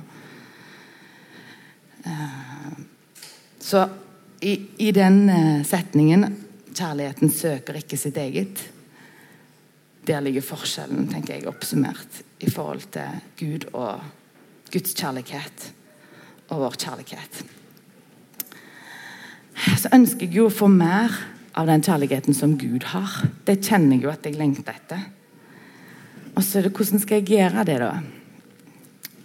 eh, 2.05 2.71
Så 3.65 3.85
i, 4.45 4.59
i 4.77 4.91
den 4.93 5.29
uh, 5.29 5.63
setningen 5.65 6.25
'Kjærligheten 6.75 7.31
søker 7.31 7.77
ikke 7.79 7.97
sitt 7.97 8.17
eget', 8.19 8.65
der 10.05 10.19
ligger 10.21 10.43
forskjellen, 10.43 11.07
tenker 11.07 11.33
jeg, 11.33 11.47
oppsummert 11.47 12.19
i 12.43 12.49
forhold 12.51 12.83
til 12.91 13.21
Gud 13.39 13.65
og 13.73 14.03
Guds 14.73 14.93
kjærlighet 14.93 15.71
og 16.51 16.65
vår 16.65 16.75
kjærlighet. 16.83 17.54
Så 19.55 19.91
ønsker 19.95 20.27
jeg 20.27 20.35
jo 20.35 20.49
å 20.49 20.53
få 20.53 20.67
mer 20.71 21.13
av 21.55 21.69
den 21.69 21.83
kjærligheten 21.83 22.35
som 22.35 22.57
Gud 22.59 22.89
har. 22.91 23.21
Det 23.47 23.61
kjenner 23.63 23.95
jeg 23.95 24.05
jo 24.05 24.11
at 24.11 24.27
jeg 24.27 24.35
lengter 24.39 24.75
etter. 24.75 25.05
Og 26.35 26.43
så 26.43 26.59
er 26.59 26.67
det 26.67 26.75
hvordan 26.75 27.01
skal 27.01 27.21
jeg 27.21 27.37
gjøre 27.37 27.63
det, 27.67 27.77
da? 27.79 27.93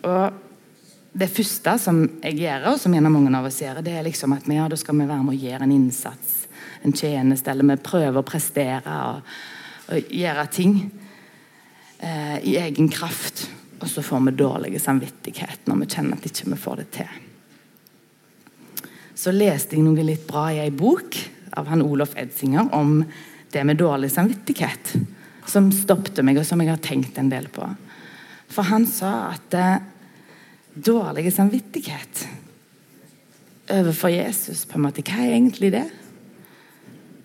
Og 0.07 1.19
det 1.21 1.27
første 1.35 1.75
som 1.83 2.05
jeg 2.23 2.39
gjør, 2.45 2.69
og 2.71 2.79
som 2.81 2.95
gjerne 2.95 3.11
mange 3.11 3.33
av 3.35 3.49
oss 3.49 3.59
gjør, 3.61 3.83
det 3.85 3.97
er 3.99 4.07
liksom 4.07 4.37
at 4.37 4.47
vi, 4.47 4.57
ja, 4.61 4.69
da 4.71 4.79
skal 4.79 4.99
vi 5.01 5.09
være 5.09 5.25
med 5.27 5.35
å 5.35 5.41
gjøre 5.43 5.67
en 5.67 5.75
innsats, 5.75 6.37
en 6.87 6.95
tjeneste, 6.95 7.51
eller 7.51 7.73
vi 7.73 7.81
prøver 7.83 8.21
å 8.21 8.27
prestere 8.27 8.99
og, 9.09 9.33
og 9.91 10.15
gjøre 10.15 10.47
ting 10.55 10.77
eh, 11.99 12.39
i 12.47 12.55
egen 12.63 12.89
kraft. 12.93 13.49
Og 13.81 13.89
så 13.91 14.05
får 14.07 14.23
vi 14.29 14.37
dårlig 14.39 14.79
samvittighet 14.81 15.67
når 15.67 15.83
vi 15.83 15.91
kjenner 15.97 16.21
at 16.21 16.31
ikke 16.31 16.47
vi 16.47 16.55
ikke 16.55 16.63
får 16.69 16.81
det 16.85 16.89
til. 17.01 17.19
Så 19.21 19.33
leste 19.37 19.77
jeg 19.77 19.85
noe 19.85 20.01
litt 20.07 20.25
bra 20.29 20.47
i 20.49 20.63
ei 20.63 20.71
bok 20.73 21.19
av 21.61 21.67
han 21.69 21.83
Olof 21.85 22.15
Edsinger 22.17 22.71
om 22.77 23.03
det 23.53 23.65
med 23.69 23.77
dårlig 23.77 24.09
samvittighet. 24.15 24.95
Som 25.51 25.69
stoppet 25.75 26.23
meg, 26.25 26.39
og 26.41 26.47
som 26.47 26.61
jeg 26.63 26.71
har 26.71 26.81
tenkt 26.81 27.19
en 27.21 27.29
del 27.29 27.51
på. 27.53 27.67
For 28.51 28.69
han 28.71 28.87
sa 28.89 29.33
at 29.35 29.57
eh, 29.59 29.83
dårlig 30.73 31.33
samvittighet 31.35 32.23
overfor 33.71 34.11
Jesus 34.15 34.65
på 34.67 34.79
en 34.79 34.87
måte, 34.87 35.05
Hva 35.05 35.21
er 35.21 35.35
egentlig 35.35 35.73
det? 35.75 35.85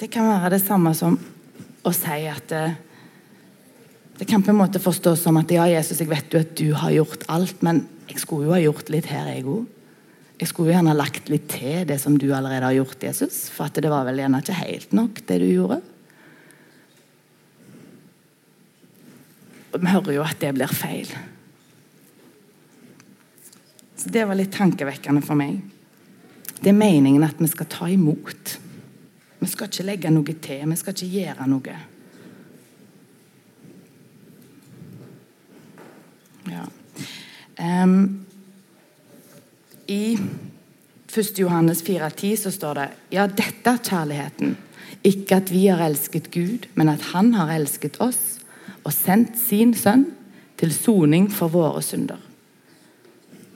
Det 0.01 0.09
kan 0.11 0.27
være 0.27 0.51
det 0.57 0.61
samme 0.65 0.91
som 0.97 1.15
å 1.85 1.93
si 1.95 2.25
at 2.27 2.51
eh, 2.51 2.75
det 4.19 4.27
kan 4.27 4.43
på 4.43 4.51
en 4.51 4.59
måte 4.59 4.83
forstås 4.83 5.23
som 5.23 5.39
at 5.39 5.51
ja, 5.51 5.63
Jesus, 5.69 6.01
jeg 6.01 6.11
vet 6.11 6.33
jo 6.33 6.43
at 6.43 6.51
du 6.59 6.67
har 6.75 6.91
gjort 6.97 7.23
alt, 7.31 7.63
men 7.63 7.85
jeg 8.09 8.19
skulle 8.23 8.49
jo 8.49 8.55
ha 8.55 8.61
gjort 8.63 8.91
litt 8.91 9.07
her, 9.11 9.31
jeg 9.31 9.47
òg. 9.47 9.63
Jeg 10.35 10.49
skulle 10.49 10.71
jo 10.71 10.75
gjerne 10.75 10.91
ha 10.91 10.97
lagt 10.97 11.29
litt 11.31 11.47
til 11.53 11.85
det 11.87 11.95
som 12.01 12.17
du 12.19 12.27
allerede 12.35 12.67
har 12.67 12.75
gjort, 12.75 13.03
Jesus. 13.07 13.45
For 13.53 13.69
at 13.69 13.77
det 13.79 13.91
var 13.91 14.03
vel 14.07 14.19
gjerne 14.19 14.41
ikke 14.43 14.57
helt 14.57 14.95
nok, 14.95 15.21
det 15.29 15.37
du 15.39 15.47
gjorde. 15.47 15.79
Og 19.71 19.79
vi 19.79 19.91
hører 19.91 20.17
jo 20.17 20.25
at 20.25 20.43
det 20.43 20.51
blir 20.55 20.71
feil. 20.71 21.09
Så 23.95 24.11
Det 24.11 24.25
var 24.27 24.35
litt 24.35 24.53
tankevekkende 24.55 25.23
for 25.23 25.39
meg. 25.39 25.63
Det 26.59 26.71
er 26.71 26.77
meningen 26.77 27.23
at 27.23 27.39
vi 27.39 27.47
skal 27.51 27.67
ta 27.71 27.87
imot. 27.91 28.57
Vi 29.39 29.47
skal 29.51 29.71
ikke 29.71 29.87
legge 29.87 30.11
noe 30.11 30.35
til. 30.43 30.67
Vi 30.67 30.79
skal 30.79 30.95
ikke 30.95 31.11
gjøre 31.15 31.47
noe. 31.47 31.79
Ja. 36.45 36.67
Um, 37.55 38.24
I 39.87 40.17
1. 41.07 41.39
Johannes 41.39 41.83
4,10 41.85 42.35
så 42.35 42.51
står 42.51 42.79
det 42.79 42.87
Ja, 43.15 43.27
dette 43.27 43.69
er 43.69 43.81
kjærligheten. 43.83 44.55
Ikke 45.05 45.37
at 45.37 45.51
vi 45.53 45.67
har 45.67 45.83
elsket 45.85 46.31
Gud, 46.33 46.65
men 46.73 46.89
at 46.89 47.11
Han 47.13 47.33
har 47.37 47.53
elsket 47.53 47.99
oss 48.01 48.39
og 48.85 48.93
sendt 48.93 49.37
sin 49.37 49.73
sønn 49.77 50.07
til 50.57 50.73
soning 50.73 51.27
for 51.33 51.51
våre 51.53 51.81
synder. 51.85 52.19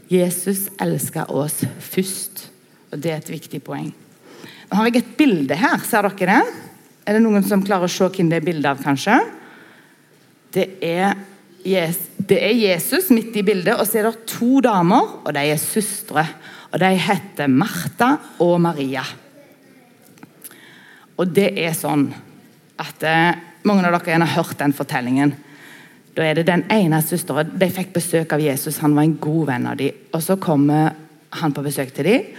Jesus 0.10 0.68
elsker 0.82 1.30
oss 1.30 1.62
først, 1.80 2.48
og 2.92 3.02
det 3.02 3.12
er 3.14 3.22
et 3.22 3.30
viktig 3.30 3.62
poeng. 3.62 3.92
Nå 4.70 4.78
har 4.78 4.90
jeg 4.90 5.02
et 5.02 5.18
bilde 5.18 5.58
her. 5.58 5.78
Ser 5.86 6.06
dere 6.06 6.40
det? 6.40 6.56
Er 7.06 7.18
det 7.18 7.24
noen 7.24 7.46
som 7.46 7.62
klarer 7.66 7.90
å 7.90 7.94
se 7.94 8.10
hvem 8.10 8.30
det 8.30 8.40
er 8.40 8.46
bilde 8.46 8.70
av, 8.70 8.82
kanskje? 8.82 9.18
Det 10.54 10.66
er 10.86 11.14
det 11.64 12.38
er 12.40 12.56
Jesus 12.56 13.10
midt 13.12 13.36
i 13.36 13.44
bildet, 13.44 13.76
og 13.76 13.88
så 13.88 14.00
er 14.00 14.10
det 14.10 14.28
to 14.30 14.62
damer, 14.64 15.20
og 15.26 15.34
de 15.36 15.44
er 15.52 15.60
søstre. 15.60 16.24
Og 16.72 16.80
De 16.80 16.90
heter 16.94 17.50
Martha 17.50 18.16
og 18.40 18.60
Maria. 18.62 19.04
Og 21.20 21.28
det 21.36 21.52
er 21.60 21.74
sånn 21.76 22.10
at 22.80 23.04
eh, 23.04 23.46
Mange 23.68 23.84
av 23.84 23.98
dere 24.00 24.24
har 24.24 24.38
hørt 24.38 24.56
den 24.62 24.72
fortellingen. 24.72 25.34
Da 26.16 26.24
er 26.24 26.38
det 26.38 26.46
den 26.48 26.62
ene 26.72 27.02
søsteren 27.04 27.52
De 27.60 27.68
fikk 27.68 27.92
besøk 27.98 28.32
av 28.32 28.40
Jesus, 28.40 28.80
han 28.80 28.96
var 28.96 29.04
en 29.04 29.18
god 29.20 29.50
venn 29.50 29.68
av 29.68 29.76
dem. 29.82 29.98
Og 30.16 30.24
så 30.24 30.38
kommer 30.40 30.94
han 31.42 31.54
på 31.54 31.66
besøk 31.66 31.92
til 31.94 32.08
dem. 32.08 32.30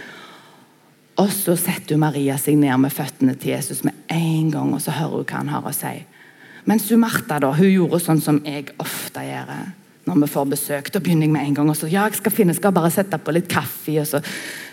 Og 1.21 1.29
så 1.29 1.53
setter 1.59 1.99
Maria 2.01 2.39
seg 2.41 2.57
ned 2.57 2.73
med 2.81 2.93
føttene 2.93 3.35
til 3.37 3.53
Jesus 3.53 3.83
med 3.85 3.93
en 4.09 4.49
gang, 4.49 4.73
og 4.73 4.81
så 4.81 4.95
hører 4.95 5.19
hun 5.19 5.27
hva 5.29 5.43
han 5.43 5.53
har 5.53 5.67
å 5.67 5.75
si. 5.75 5.93
Mens 6.69 6.89
Martha 6.99 7.39
da, 7.41 7.51
hun 7.57 7.69
gjorde 7.69 8.01
sånn 8.03 8.21
som 8.21 8.41
jeg 8.45 8.69
ofte 8.81 9.23
gjør 9.25 9.53
når 10.05 10.19
vi 10.23 10.29
får 10.33 10.49
besøk. 10.49 10.89
Da 10.93 11.01
begynner 11.01 11.27
jeg 11.27 11.33
med 11.33 11.47
en 11.47 11.55
gang 11.59 11.71
og 11.71 11.77
så, 11.77 11.89
ja, 11.89 12.07
jeg 12.09 12.19
skal 12.19 12.33
finne, 12.35 12.55
skal 12.57 12.73
bare 12.75 12.91
sette 12.93 13.19
på 13.21 13.33
litt 13.33 13.49
kaffe. 13.51 13.95
og 14.01 14.07
så 14.09 14.21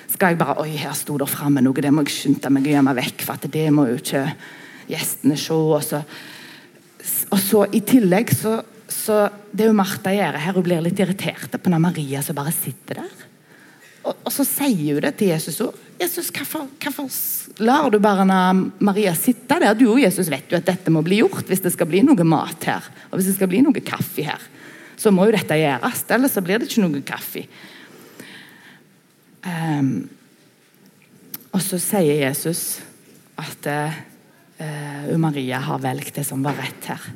skal 0.08 0.32
jeg 0.32 0.40
bare 0.40 0.58
Oi, 0.62 0.72
her 0.80 0.96
sto 0.96 1.18
det 1.20 1.28
framme 1.30 1.62
noe, 1.64 1.84
det 1.84 1.92
må 1.92 2.04
jeg 2.06 2.14
skynde 2.14 2.52
meg 2.52 2.68
å 2.68 2.74
gjemme 2.76 2.96
vekk 2.98 3.24
for 3.26 3.52
det 3.52 3.68
må 3.74 3.86
jo 3.90 4.00
ikke 4.00 4.24
gjestene 4.88 5.36
se. 5.38 5.56
Og 5.56 5.82
så, 5.84 6.02
og 7.28 7.40
så 7.44 7.64
i 7.72 7.82
tillegg 7.86 8.32
så, 8.36 8.58
så 8.88 9.28
Det 9.52 9.66
jo 9.68 9.76
Martha 9.76 10.12
gjør 10.12 10.38
her, 10.40 10.54
hun 10.56 10.64
blir 10.64 10.84
litt 10.84 11.00
irritert 11.00 11.56
på 11.60 11.70
når 11.72 11.82
Maria 11.82 12.22
som 12.24 12.36
bare 12.36 12.52
sitter 12.56 13.02
der. 13.02 13.26
Og, 14.04 14.14
og 14.14 14.32
så 14.32 14.44
sier 14.46 14.96
hun 14.96 15.04
det 15.04 15.16
til 15.18 15.32
Jesus 15.32 15.60
òg. 15.64 15.76
Jesus, 15.98 16.28
hvorfor, 16.30 16.68
hvorfor 16.78 17.08
lar 17.64 17.88
du 17.90 17.98
bare 17.98 18.26
Maria 18.78 19.14
sitte 19.18 19.58
der? 19.58 19.74
Du 19.74 19.88
og 19.90 19.98
Jesus 19.98 20.30
vet 20.30 20.50
jo 20.50 20.58
at 20.60 20.66
dette 20.68 20.92
må 20.94 21.02
bli 21.02 21.18
gjort 21.18 21.48
hvis 21.50 21.64
det 21.64 21.72
skal 21.74 21.88
bli 21.90 22.04
noe 22.06 22.26
mat 22.26 22.68
her. 22.70 22.86
Og 23.10 23.18
hvis 23.18 23.32
det 23.32 23.38
skal 23.38 23.50
bli 23.50 23.64
noe 23.66 23.82
kaffe 23.82 24.26
her. 24.28 24.44
Så 24.98 25.10
må 25.14 25.26
jo 25.26 25.34
dette 25.34 25.58
gjøres, 25.58 26.04
ellers 26.14 26.34
så 26.34 26.42
blir 26.42 26.58
det 26.58 26.68
ikke 26.70 26.84
noe 26.84 27.02
kaffe. 27.06 27.44
Um, 29.46 30.08
og 31.54 31.62
så 31.64 31.78
sier 31.82 32.26
Jesus 32.26 32.80
at 33.38 33.66
uh, 33.70 33.98
Maria 35.18 35.62
har 35.62 35.82
valgt 35.82 36.18
det 36.18 36.26
som 36.26 36.42
var 36.46 36.58
rett 36.58 36.90
her. 36.90 37.10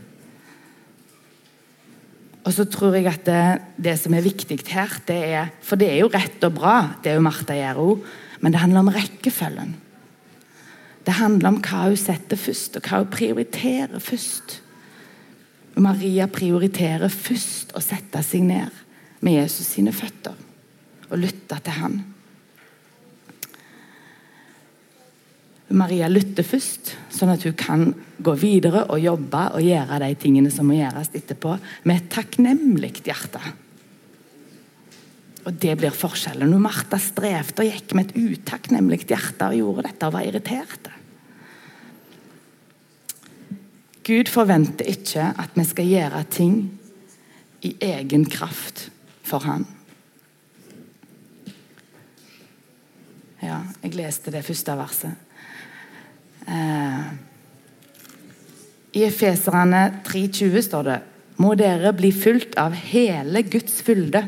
Og 2.42 2.50
så 2.54 2.66
tror 2.66 2.96
jeg 2.96 3.06
at 3.06 3.22
det, 3.26 3.42
det 3.78 3.94
som 4.00 4.14
er 4.18 4.24
viktig 4.24 4.58
her, 4.72 4.98
det 5.06 5.20
er 5.30 5.50
For 5.62 5.78
det 5.78 5.92
er 5.92 6.00
jo 6.02 6.10
rett 6.10 6.42
og 6.42 6.56
bra, 6.56 6.76
det 7.02 7.12
er 7.12 7.20
jo 7.20 7.26
Martha 7.26 7.54
gjør 7.54 7.82
òg, 7.84 8.06
men 8.42 8.52
det 8.52 8.60
handler 8.60 8.82
om 8.82 8.90
rekkefølgen. 8.92 9.74
Det 11.06 11.14
handler 11.18 11.52
om 11.52 11.58
hva 11.62 11.86
hun 11.88 11.98
setter 11.98 12.38
først, 12.38 12.78
og 12.78 12.86
hva 12.86 13.02
hun 13.02 13.10
prioriterer 13.10 14.02
først. 14.02 14.58
Maria 15.82 16.28
prioriterer 16.30 17.10
først 17.10 17.72
å 17.78 17.82
sette 17.82 18.20
seg 18.26 18.44
ned 18.46 18.82
med 19.22 19.38
Jesus 19.38 19.72
sine 19.76 19.94
føtter 19.94 20.34
og 21.12 21.20
lytte 21.20 21.58
til 21.62 21.78
han. 21.78 21.96
Maria 25.72 26.08
lytter 26.10 26.44
først, 26.44 26.92
sånn 27.12 27.32
at 27.32 27.44
hun 27.46 27.54
kan 27.56 27.84
gå 28.22 28.34
videre 28.36 28.84
og 28.92 29.00
jobbe 29.00 29.46
og 29.56 29.64
gjøre 29.64 30.00
de 30.02 30.10
tingene 30.20 30.52
som 30.52 30.68
må 30.68 30.76
gjøres 30.76 31.12
etterpå, 31.16 31.56
med 31.88 32.00
et 32.00 32.10
takknemlig 32.12 32.92
hjerte. 33.06 33.40
Og 35.42 35.54
Det 35.58 35.74
blir 35.78 35.94
forskjellen. 35.94 36.50
Når 36.50 36.62
Martha 36.62 36.98
strevde 37.02 37.64
og 37.64 37.70
gikk 37.70 37.94
med 37.98 38.10
et 38.10 38.18
utakknemlig 38.38 39.02
hjerte 39.08 39.48
og 39.48 39.58
gjorde 39.58 39.88
dette 39.88 40.06
og 40.06 40.14
var 40.14 40.26
irritert. 40.28 40.90
Gud 44.02 44.30
forventer 44.30 44.88
ikke 44.90 45.28
at 45.38 45.54
vi 45.54 45.64
skal 45.66 45.90
gjøre 45.90 46.22
ting 46.30 46.56
i 47.62 47.76
egen 47.86 48.24
kraft 48.30 48.88
for 49.22 49.46
ham. 49.46 49.66
Ja, 53.42 53.60
jeg 53.82 53.94
leste 53.98 54.30
det 54.34 54.44
første 54.46 54.74
verset. 54.78 55.14
Eh, 56.46 57.06
I 58.98 59.04
Efeserane 59.06 60.02
3,20 60.06 60.62
står 60.66 60.86
det 60.86 61.00
Må 61.42 61.54
dere 61.58 61.94
bli 61.94 62.10
fulgt 62.14 62.58
av 62.58 62.74
hele 62.74 63.42
Guds 63.46 63.80
fylde 63.82 64.26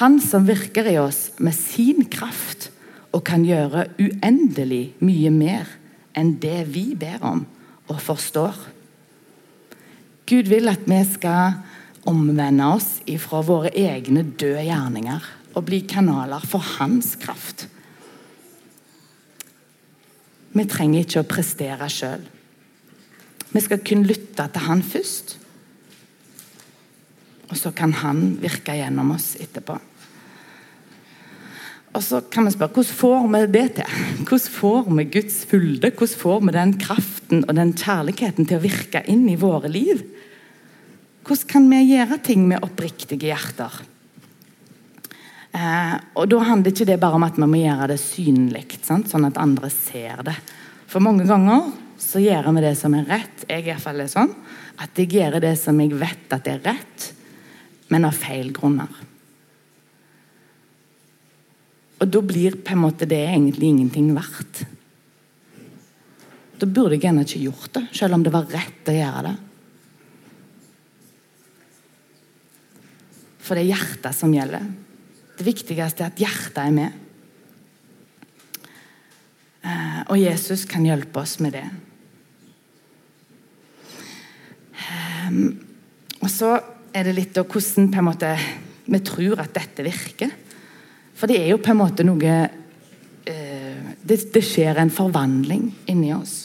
han 0.00 0.18
som 0.22 0.46
virker 0.48 0.88
i 0.90 0.98
oss 0.98 1.28
med 1.38 1.54
sin 1.54 2.06
kraft 2.10 2.70
og 3.14 3.22
kan 3.26 3.44
gjøre 3.46 3.86
uendelig 4.02 4.96
mye 5.04 5.30
mer 5.30 5.70
enn 6.18 6.34
det 6.42 6.64
vi 6.74 6.88
ber 6.98 7.22
om 7.26 7.44
og 7.90 8.00
forstår. 8.02 8.56
Gud 10.26 10.50
vil 10.50 10.70
at 10.72 10.86
vi 10.88 10.98
skal 11.06 11.60
omvende 12.10 12.66
oss 12.74 12.98
ifra 13.10 13.42
våre 13.44 13.70
egne 13.76 14.24
døde 14.24 14.64
gjerninger 14.66 15.30
og 15.54 15.66
bli 15.68 15.84
kanaler 15.86 16.42
for 16.42 16.64
hans 16.78 17.14
kraft. 17.20 17.68
Vi 20.54 20.66
trenger 20.70 21.04
ikke 21.04 21.22
å 21.22 21.28
prestere 21.28 21.86
sjøl. 21.90 22.22
Vi 23.54 23.62
skal 23.62 23.82
kun 23.86 24.02
lytte 24.06 24.46
til 24.50 24.66
han 24.66 24.82
først. 24.82 25.36
Og 27.54 27.58
så 27.60 27.70
kan 27.70 27.92
han 28.02 28.32
virke 28.42 28.74
gjennom 28.74 29.12
oss 29.14 29.36
etterpå. 29.38 29.76
Og 31.94 32.02
så 32.02 32.18
kan 32.26 32.48
vi 32.48 32.50
spørre 32.50 32.74
hvordan 32.74 32.96
får 32.98 33.28
vi 33.30 33.40
det 33.54 33.68
til? 33.76 33.98
Hvordan 34.26 34.48
får 34.56 34.88
vi 34.90 35.04
Guds 35.14 35.36
fylde? 35.46 35.90
Hvordan 35.94 36.20
får 36.24 36.40
vi 36.42 36.54
den 36.56 36.72
kraften 36.82 37.44
og 37.46 37.54
den 37.54 37.70
kjærligheten 37.78 38.48
til 38.50 38.58
å 38.58 38.64
virke 38.64 39.04
inn 39.06 39.28
i 39.30 39.38
våre 39.38 39.70
liv? 39.70 40.02
Hvordan 41.22 41.50
kan 41.52 41.70
vi 41.70 41.84
gjøre 41.92 42.18
ting 42.26 42.42
med 42.50 42.66
oppriktige 42.66 43.30
hjerter? 43.30 43.78
Eh, 45.54 45.94
og 46.18 46.26
Da 46.34 46.42
handler 46.50 46.74
ikke 46.74 46.90
det 46.90 46.98
bare 46.98 47.14
om 47.14 47.28
at 47.28 47.38
vi 47.38 47.46
må 47.46 47.62
gjøre 47.62 47.92
det 47.94 48.00
synlig, 48.02 48.66
sånn 48.82 49.30
at 49.30 49.38
andre 49.38 49.70
ser 49.70 50.26
det. 50.26 50.34
For 50.90 50.98
mange 50.98 51.30
ganger 51.30 51.70
så 52.02 52.18
gjør 52.18 52.50
vi 52.56 52.66
det 52.66 52.74
som 52.82 52.98
er 52.98 53.06
rett. 53.06 53.46
Jeg 53.46 53.62
i 53.62 53.70
hvert 53.70 53.86
fall 53.86 54.02
er 54.02 54.10
sånn 54.10 54.34
at 54.82 54.98
jeg 54.98 55.14
gjør 55.14 55.38
det 55.44 55.54
som 55.60 55.78
jeg 55.78 55.94
vet 55.94 56.34
at 56.34 56.48
er 56.50 56.64
rett, 56.64 57.13
men 57.92 58.06
av 58.08 58.16
feil 58.16 58.52
grunner. 58.54 58.90
Og 62.00 62.10
da 62.10 62.20
blir 62.24 62.58
på 62.60 62.74
en 62.74 62.82
måte 62.82 63.08
det 63.08 63.20
egentlig 63.22 63.70
ingenting 63.70 64.10
verdt. 64.16 64.64
Da 66.58 66.68
burde 66.68 66.96
jeg 66.96 67.08
ennå 67.10 67.24
ikke 67.24 67.44
gjort 67.46 67.72
det, 67.76 67.84
selv 67.96 68.16
om 68.16 68.24
det 68.24 68.32
var 68.34 68.48
rett 68.50 68.90
å 68.90 68.96
gjøre 68.96 69.24
det. 69.28 69.34
For 73.44 73.56
det 73.56 73.64
er 73.64 73.74
hjertet 73.74 74.16
som 74.16 74.32
gjelder. 74.32 74.68
Det 75.36 75.44
viktigste 75.44 76.04
er 76.04 76.12
at 76.12 76.20
hjertet 76.22 76.60
er 76.62 76.76
med. 76.76 77.00
Eh, 79.64 79.98
og 80.08 80.20
Jesus 80.20 80.64
kan 80.68 80.84
hjelpe 80.86 81.20
oss 81.20 81.38
med 81.44 81.56
det. 81.56 81.66
Ehm, 84.84 85.44
og 86.20 86.30
så 86.32 86.54
er 86.94 87.08
det 87.08 87.14
litt 87.16 87.38
hvordan 87.38 87.90
på 87.90 88.00
en 88.00 88.06
måte, 88.06 88.32
vi 88.86 89.00
tror 89.02 89.42
at 89.42 89.54
dette 89.56 89.86
virker. 89.86 90.30
For 91.14 91.30
det 91.30 91.40
er 91.40 91.52
jo 91.52 91.62
på 91.62 91.72
en 91.72 91.80
måte 91.80 92.06
noe 92.06 92.34
eh, 93.26 93.94
det, 94.02 94.18
det, 94.34 94.42
skjer 94.44 94.78
en 94.78 94.92
forvandling 94.94 95.68
inni 95.90 96.12
oss. 96.14 96.36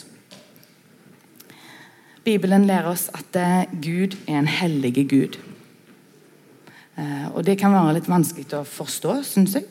Bibelen 2.26 2.66
lærer 2.68 2.90
oss 2.90 3.08
at 3.14 3.38
eh, 3.38 3.70
Gud 3.82 4.18
er 4.26 4.40
en 4.40 4.50
hellig 4.50 5.06
Gud. 5.10 5.38
Eh, 6.98 7.26
og 7.30 7.44
det 7.46 7.58
kan 7.60 7.74
være 7.74 7.98
litt 8.00 8.10
vanskelig 8.10 8.50
å 8.58 8.66
forstå, 8.66 9.20
syns 9.26 9.56
jeg. 9.58 9.70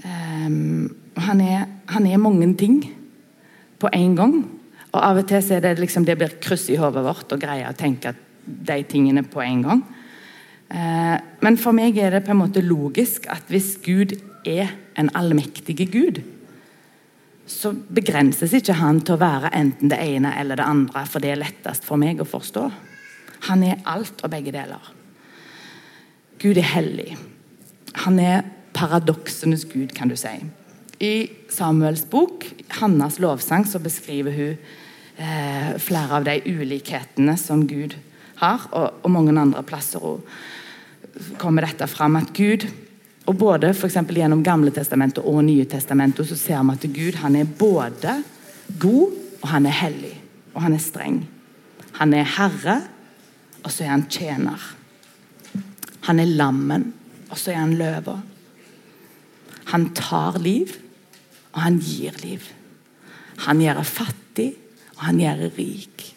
Um, 0.00 0.88
han, 1.20 1.42
er, 1.44 1.66
han, 1.92 2.06
er, 2.08 2.16
mange 2.16 2.46
ting 2.56 2.78
på 3.82 3.90
en 3.92 4.14
gang. 4.16 4.38
Og 4.90 4.96
av 4.96 5.20
og 5.20 5.26
til 5.28 5.42
så 5.44 5.58
er 5.58 5.66
det 5.66 5.76
liksom 5.82 6.06
det 6.08 6.16
blir 6.18 6.38
kryss 6.40 6.70
i 6.72 6.78
hodet 6.80 7.04
vårt 7.04 7.34
og 7.34 7.42
greier 7.42 7.68
å 7.68 7.76
tenke 7.76 8.14
de 8.50 8.82
tingene 8.88 9.24
på 9.26 9.42
en 9.44 9.62
gang. 9.64 9.82
Eh, 10.70 11.16
men 11.42 11.56
for 11.58 11.74
meg 11.74 11.98
er 11.98 12.14
det 12.14 12.24
på 12.26 12.34
en 12.34 12.42
måte 12.44 12.62
logisk 12.62 13.26
at 13.32 13.48
hvis 13.50 13.74
Gud 13.82 14.14
er 14.46 14.70
en 14.98 15.10
allmektig 15.18 15.76
Gud, 15.90 16.20
så 17.50 17.72
begrenses 17.74 18.54
ikke 18.54 18.76
han 18.78 19.00
til 19.02 19.16
å 19.16 19.22
være 19.24 19.50
enten 19.58 19.90
det 19.90 19.98
ene 19.98 20.30
eller 20.38 20.60
det 20.60 20.68
andre, 20.70 21.02
for 21.10 21.22
det 21.22 21.32
er 21.32 21.42
lettest 21.42 21.86
for 21.86 21.98
meg 21.98 22.22
å 22.22 22.28
forstå. 22.28 22.68
Han 23.50 23.64
er 23.66 23.82
alt 23.90 24.22
og 24.22 24.30
begge 24.30 24.54
deler. 24.54 24.92
Gud 26.40 26.60
er 26.60 26.68
hellig. 26.76 27.16
Han 28.06 28.20
er 28.22 28.44
paradoksenes 28.76 29.66
gud, 29.68 29.90
kan 29.96 30.12
du 30.12 30.16
si. 30.16 30.36
I 31.00 31.14
Samuels 31.50 32.04
bok, 32.06 32.46
Hannas 32.78 33.18
lovsang, 33.18 33.66
så 33.66 33.80
beskriver 33.82 34.36
hun 34.36 34.54
eh, 35.18 35.74
flere 35.82 36.20
av 36.20 36.28
de 36.28 36.38
ulikhetene 36.46 37.34
som 37.40 37.66
Gud 37.66 37.96
har, 37.96 38.09
og, 38.42 39.02
og 39.02 39.10
mange 39.10 39.34
andre 39.40 39.62
plasser. 39.62 40.02
Og, 40.02 40.24
kommer 41.38 41.66
dette 41.66 41.88
fram 41.90 42.16
at 42.16 42.30
Gud 42.36 42.68
og 43.28 43.36
både 43.36 43.72
for 43.76 43.90
Gjennom 43.90 44.44
Gamle 44.44 44.70
testamentet 44.72 45.24
og 45.26 45.42
Nye 45.44 45.66
testamentet 45.68 46.28
så 46.28 46.36
ser 46.38 46.62
vi 46.64 46.72
at 46.72 46.86
Gud 46.94 47.18
han 47.20 47.36
er 47.36 47.44
både 47.58 48.14
god 48.80 49.18
og 49.40 49.48
han 49.48 49.66
er 49.66 49.76
hellig. 49.76 50.14
Og 50.54 50.62
han 50.64 50.74
er 50.74 50.82
streng. 50.82 51.20
Han 52.00 52.14
er 52.14 52.28
herre, 52.36 52.80
og 53.62 53.72
så 53.72 53.84
er 53.84 53.94
han 53.94 54.06
tjener. 54.10 54.60
Han 56.08 56.20
er 56.20 56.32
lammen, 56.40 56.92
og 57.30 57.38
så 57.38 57.52
er 57.52 57.62
han 57.62 57.76
løva. 57.78 58.16
Han 59.72 59.90
tar 59.94 60.40
liv, 60.42 60.72
og 61.52 61.60
han 61.62 61.78
gir 61.82 62.16
liv. 62.24 62.48
Han 63.46 63.62
gjør 63.62 63.82
fattig, 63.86 64.52
og 64.96 65.04
han 65.08 65.20
gjør 65.22 65.46
rik. 65.58 66.08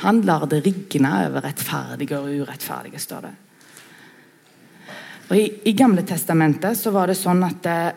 Han 0.00 0.22
lar 0.24 0.46
det 0.48 0.62
rigne 0.64 1.10
over 1.26 1.44
rettferdige 1.44 2.18
og 2.18 2.30
urettferdige, 2.42 3.00
står 3.02 3.26
det. 3.26 3.32
Og 5.30 5.36
i, 5.38 5.44
I 5.70 5.74
Gamle 5.78 6.02
testamentet 6.06 6.78
så 6.78 6.90
var 6.94 7.10
det 7.10 7.18
sånn 7.20 7.44
at 7.46 7.68
eh, 7.70 7.90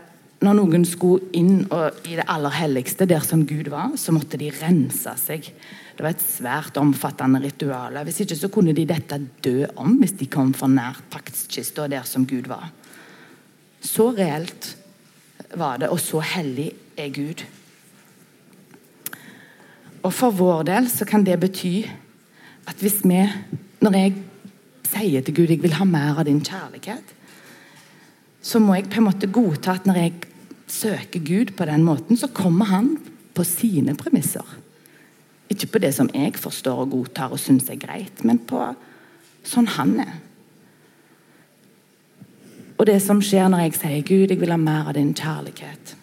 når 0.43 0.57
noen 0.59 0.83
skulle 0.85 1.31
inn 1.39 1.63
og, 1.71 2.03
i 2.05 2.17
det 2.19 2.27
aller 2.29 2.53
helligste, 2.53 3.07
der 3.09 3.23
som 3.25 3.45
Gud 3.47 3.71
var, 3.71 3.95
så 3.97 4.13
måtte 4.13 4.37
de 4.37 4.51
rense 4.53 5.15
seg. 5.21 5.47
Det 5.93 6.03
var 6.03 6.11
et 6.11 6.25
svært 6.25 6.77
omfattende 6.81 7.41
ritual. 7.43 7.97
Hvis 8.05 8.23
ikke 8.25 8.37
så 8.37 8.51
kunne 8.53 8.75
de 8.75 8.85
dette 8.89 9.19
dø 9.45 9.63
om 9.79 9.95
hvis 10.01 10.17
de 10.19 10.27
kom 10.31 10.51
for 10.57 10.71
nær 10.71 10.99
paktskista 11.13 11.87
der 11.91 12.05
som 12.09 12.27
Gud 12.29 12.49
var. 12.51 12.69
Så 13.83 14.11
reelt 14.15 14.73
var 15.59 15.79
det, 15.79 15.89
og 15.91 16.01
så 16.01 16.21
hellig 16.33 16.71
er 16.97 17.11
Gud. 17.13 17.43
Og 20.03 20.11
for 20.11 20.35
vår 20.35 20.65
del 20.67 20.89
så 20.91 21.07
kan 21.07 21.23
det 21.23 21.39
bety 21.39 21.83
at 22.67 22.79
hvis 22.79 23.01
vi, 23.03 23.23
når 23.83 23.97
jeg 23.97 24.15
sier 24.87 25.23
til 25.23 25.35
Gud 25.35 25.51
jeg 25.51 25.63
vil 25.63 25.77
ha 25.79 25.87
mer 25.87 26.19
av 26.19 26.27
din 26.27 26.43
kjærlighet, 26.43 27.15
så 28.43 28.59
må 28.59 28.75
jeg 28.75 28.89
på 28.91 28.99
en 28.99 29.07
måte 29.07 29.31
godta 29.31 29.77
at 29.77 29.87
når 29.87 29.99
jeg 30.01 30.13
søker 30.67 31.23
Gud 31.23 31.53
på 31.57 31.65
den 31.65 31.83
måten, 31.87 32.17
så 32.19 32.27
kommer 32.27 32.65
han 32.65 32.97
på 33.33 33.45
sine 33.47 33.95
premisser. 33.95 34.45
Ikke 35.49 35.69
på 35.71 35.79
det 35.79 35.93
som 35.95 36.09
jeg 36.13 36.35
forstår 36.39 36.83
og 36.83 36.91
godtar 36.91 37.31
og 37.31 37.39
syns 37.39 37.69
er 37.71 37.79
greit, 37.79 38.23
men 38.27 38.39
på 38.39 38.59
sånn 39.47 39.69
han 39.77 39.95
er. 40.03 40.13
Og 42.79 42.87
det 42.89 42.97
som 43.03 43.21
skjer 43.23 43.47
når 43.51 43.67
jeg 43.67 43.75
sier 43.79 44.01
'Gud, 44.01 44.31
jeg 44.31 44.39
vil 44.41 44.51
ha 44.51 44.57
mer 44.57 44.87
av 44.89 44.93
din 44.93 45.13
kjærlighet', 45.13 45.95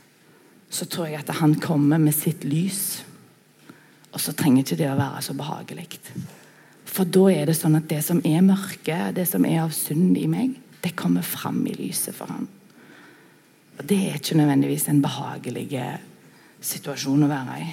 så 0.71 0.87
tror 0.87 1.07
jeg 1.07 1.19
at 1.19 1.35
han 1.43 1.55
kommer 1.55 1.99
med 1.99 2.15
sitt 2.15 2.45
lys. 2.45 3.05
Og 4.11 4.21
så 4.21 4.35
trenger 4.35 4.65
ikke 4.65 4.79
det 4.81 4.89
å 4.91 4.99
være 4.99 5.23
så 5.23 5.35
behagelig. 5.39 5.87
For 6.91 7.07
da 7.07 7.27
er 7.31 7.51
det 7.51 7.59
sånn 7.59 7.79
at 7.79 7.87
det 7.91 8.01
som 8.03 8.23
er 8.27 8.43
mørke, 8.43 8.99
det 9.15 9.27
som 9.31 9.45
er 9.47 9.63
av 9.63 9.75
synd 9.75 10.19
i 10.19 10.27
meg, 10.31 10.57
det 10.83 10.97
kommer 10.99 11.23
fram 11.27 11.61
i 11.69 11.77
lyset 11.77 12.17
for 12.17 12.31
ham. 12.33 12.49
Og 13.79 13.87
Det 13.87 13.97
er 13.97 14.19
ikke 14.19 14.37
nødvendigvis 14.37 14.89
en 14.91 15.03
behagelig 15.03 15.69
situasjon 16.61 17.25
å 17.25 17.31
være 17.31 17.61
i. 17.61 17.69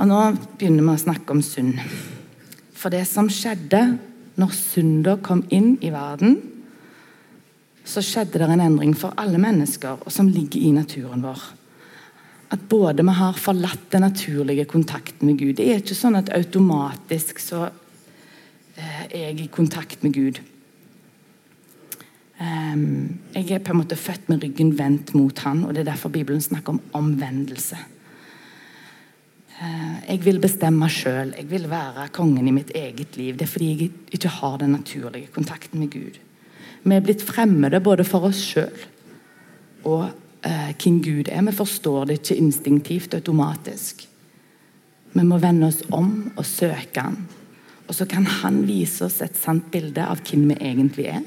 Og 0.00 0.08
Nå 0.08 0.20
begynner 0.58 0.82
vi 0.82 0.96
å 0.96 1.04
snakke 1.04 1.32
om 1.32 1.42
synd. 1.44 1.78
For 2.74 2.92
det 2.92 3.06
som 3.08 3.30
skjedde 3.30 3.82
når 4.40 4.56
synda 4.56 5.16
kom 5.22 5.44
inn 5.52 5.76
i 5.84 5.92
verden, 5.94 6.40
så 7.84 8.02
skjedde 8.04 8.40
det 8.40 8.48
en 8.50 8.62
endring 8.62 8.94
for 8.96 9.14
alle 9.18 9.40
mennesker, 9.42 10.04
og 10.04 10.12
som 10.12 10.30
ligger 10.30 10.60
i 10.60 10.72
naturen 10.74 11.24
vår. 11.24 11.40
At 12.52 12.68
både 12.68 13.04
vi 13.06 13.14
har 13.16 13.38
forlatt 13.40 13.86
den 13.94 14.04
naturlige 14.04 14.66
kontakten 14.68 15.28
med 15.30 15.38
Gud. 15.40 15.56
Det 15.56 15.68
er 15.68 15.80
ikke 15.80 15.96
sånn 15.96 16.18
at 16.18 16.32
automatisk 16.36 17.40
så 17.40 17.64
eh, 17.68 19.04
er 19.08 19.30
jeg 19.30 19.46
i 19.46 19.52
kontakt 19.52 20.04
med 20.04 20.12
Gud. 20.16 20.42
Um, 22.42 23.20
jeg 23.36 23.54
er 23.54 23.62
på 23.62 23.72
en 23.72 23.78
måte 23.82 23.96
født 23.96 24.28
med 24.28 24.42
ryggen 24.42 24.72
vendt 24.76 25.12
mot 25.14 25.38
han, 25.44 25.62
og 25.64 25.74
det 25.74 25.84
er 25.84 25.92
derfor 25.92 26.10
Bibelen 26.12 26.42
snakker 26.42 26.74
om 26.74 26.80
omvendelse. 26.98 27.78
Uh, 29.62 29.96
jeg 30.08 30.24
vil 30.24 30.40
bestemme 30.42 30.88
sjøl. 30.90 31.32
Jeg 31.38 31.48
vil 31.52 31.68
være 31.70 32.08
kongen 32.12 32.48
i 32.50 32.54
mitt 32.54 32.72
eget 32.76 33.16
liv. 33.16 33.36
Det 33.38 33.46
er 33.46 33.52
fordi 33.52 33.70
jeg 33.70 33.92
ikke 34.18 34.32
har 34.40 34.58
den 34.58 34.74
naturlige 34.74 35.30
kontakten 35.32 35.80
med 35.80 35.92
Gud. 35.94 36.18
Vi 36.82 36.96
er 36.96 37.04
blitt 37.04 37.22
fremmede 37.22 37.80
både 37.80 38.04
for 38.04 38.26
oss 38.26 38.42
sjøl 38.42 38.88
og 39.86 40.10
hvem 40.42 41.02
Gud 41.02 41.28
er. 41.30 41.42
Vi 41.46 41.52
forstår 41.54 42.08
det 42.08 42.18
ikke 42.20 42.40
instinktivt 42.42 43.14
automatisk. 43.14 44.08
Vi 45.12 45.24
må 45.26 45.38
vende 45.38 45.68
oss 45.68 45.82
om 45.92 46.32
og 46.36 46.46
søke 46.48 47.04
Han. 47.04 47.20
Og 47.88 47.94
så 47.94 48.06
kan 48.08 48.26
Han 48.26 48.62
vise 48.66 49.04
oss 49.04 49.20
et 49.22 49.36
sant 49.36 49.70
bilde 49.70 50.02
av 50.02 50.22
hvem 50.24 50.48
vi 50.50 50.58
egentlig 50.60 51.06
er. 51.12 51.22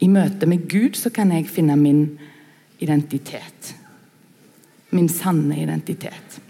I 0.00 0.08
møte 0.08 0.48
med 0.48 0.68
Gud 0.70 0.96
så 0.96 1.12
kan 1.12 1.32
jeg 1.34 1.50
finne 1.52 1.76
min 1.76 2.06
identitet. 2.80 3.74
Min 4.90 5.10
sanne 5.12 5.58
identitet. 5.60 6.40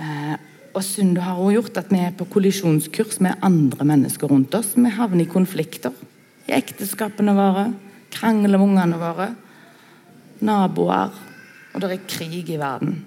Eh, 0.00 0.36
og 0.76 0.84
synda 0.84 1.24
har 1.24 1.38
også 1.40 1.54
gjort 1.54 1.78
at 1.80 1.92
vi 1.92 2.00
er 2.04 2.16
på 2.16 2.26
kollisjonskurs 2.32 3.20
med 3.24 3.38
andre 3.44 3.84
mennesker 3.84 4.28
rundt 4.28 4.54
oss. 4.56 4.74
Vi 4.76 4.92
havner 4.92 5.24
i 5.24 5.28
konflikter 5.28 5.92
i 6.46 6.54
ekteskapene 6.56 7.34
våre, 7.36 7.70
krangler 8.12 8.56
med 8.56 8.68
ungene 8.68 8.98
våre, 9.00 9.30
naboer, 10.44 11.14
og 11.74 11.82
det 11.82 11.92
er 11.92 12.08
krig 12.08 12.50
i 12.50 12.58
verden. 12.60 13.04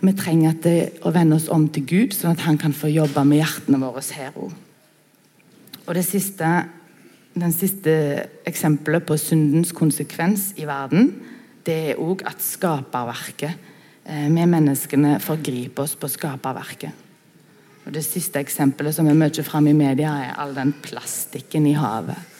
vi 0.00 0.14
trenger 0.14 0.54
det, 0.62 0.78
å 1.02 1.10
vende 1.14 1.36
oss 1.38 1.48
om 1.50 1.66
til 1.74 1.86
Gud, 1.88 2.14
sånn 2.14 2.36
at 2.36 2.44
han 2.46 2.58
kan 2.60 2.74
få 2.76 2.90
jobbe 2.92 3.24
med 3.26 3.40
hjertene 3.40 3.80
våre 3.82 4.02
her 4.14 4.36
òg. 4.38 4.52
Og 5.88 5.96
det 5.96 6.04
siste, 6.06 6.46
den 7.34 7.54
siste 7.54 7.92
eksempelet 8.46 9.06
på 9.08 9.16
syndens 9.18 9.72
konsekvens 9.74 10.52
i 10.60 10.68
verden, 10.68 11.10
det 11.66 11.78
er 11.90 12.00
òg 12.00 12.22
at 12.28 12.40
skaperverket 12.40 13.50
eh, 14.04 14.28
Vi 14.32 14.46
menneskene 14.46 15.18
forgriper 15.20 15.84
oss 15.84 15.96
på 15.98 16.08
skaperverket. 16.08 17.04
Og 17.84 17.92
Det 17.92 18.04
siste 18.04 18.40
eksempelet 18.40 18.94
som 18.94 19.08
er 19.08 19.16
mye 19.16 19.44
framme 19.44 19.72
i 19.72 19.76
media, 19.76 20.12
er 20.12 20.36
all 20.36 20.54
den 20.54 20.74
plastikken 20.84 21.66
i 21.66 21.76
havet. 21.76 22.37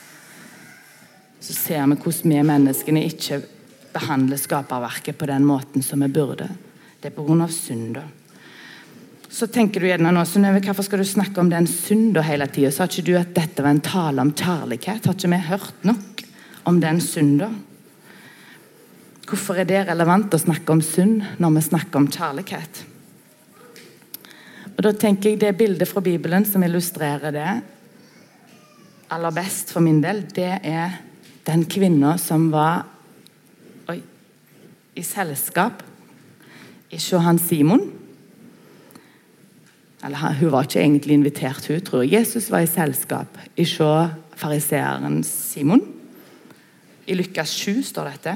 Så 1.39 1.55
ser 1.55 1.85
vi 1.87 1.95
hvordan 1.95 2.33
vi 2.33 2.43
menneskene 2.43 3.03
ikke 3.07 3.41
behandler 3.93 4.37
skaperverket 4.37 5.17
på 5.17 5.27
den 5.29 5.45
måten 5.47 5.83
som 5.83 6.03
vi 6.03 6.11
burde. 6.11 6.49
Det 6.99 7.11
er 7.11 7.15
pga. 7.15 7.47
synda. 7.47 8.03
Så 9.29 9.47
tenker 9.47 9.79
du 9.79 9.87
gjerne 9.87 10.11
nå, 10.11 10.25
Synnøve, 10.25 10.59
Hvorfor 10.65 10.83
skal 10.83 10.99
du 10.99 11.05
snakke 11.05 11.39
om 11.39 11.49
den 11.49 11.67
synda 11.67 12.21
hele 12.25 12.47
tida? 12.47 12.71
Sa 12.71 12.87
ikke 12.89 13.05
du 13.05 13.15
at 13.17 13.33
dette 13.35 13.61
var 13.61 13.69
en 13.69 13.81
tale 13.81 14.21
om 14.21 14.33
kjærlighet? 14.33 15.05
Har 15.05 15.13
ikke 15.13 15.29
vi 15.29 15.41
hørt 15.47 15.83
nok 15.85 16.23
om 16.65 16.79
den 16.81 17.01
synda? 17.01 17.51
Hvorfor 19.29 19.61
er 19.61 19.69
det 19.69 19.83
relevant 19.87 20.33
å 20.33 20.41
snakke 20.41 20.73
om 20.73 20.81
synd 20.81 21.21
når 21.37 21.53
vi 21.59 21.65
snakker 21.67 22.01
om 22.01 22.07
kjærlighet? 22.09 22.81
Og 24.75 24.83
da 24.83 24.93
tenker 24.95 25.29
jeg 25.29 25.39
Det 25.39 25.57
bildet 25.59 25.87
fra 25.87 26.01
Bibelen 26.01 26.45
som 26.45 26.63
illustrerer 26.63 27.31
det 27.35 27.49
aller 29.09 29.31
best 29.33 29.71
for 29.73 29.81
min 29.81 30.01
del, 30.01 30.23
det 30.33 30.59
er 30.63 30.99
den 31.49 31.65
kvinna 31.69 32.15
som 32.21 32.49
var 32.53 32.85
oi, 33.89 33.99
i 34.95 35.03
selskap 35.05 35.83
ikke 36.89 37.21
han 37.21 37.39
Simon. 37.41 37.83
Eller 40.03 40.33
Hun 40.39 40.51
var 40.51 40.63
ikke 40.63 40.79
egentlig 40.79 41.13
invitert, 41.13 41.67
hun 41.67 41.81
tror 41.81 42.03
Jesus 42.03 42.51
var 42.51 42.59
i 42.59 42.67
selskap. 42.67 43.37
Ikke 43.57 44.09
fariseeren 44.35 45.23
Simon. 45.23 45.81
I 47.07 47.13
Lukas 47.13 47.49
7 47.49 47.83
står 47.83 48.09
dette. 48.13 48.35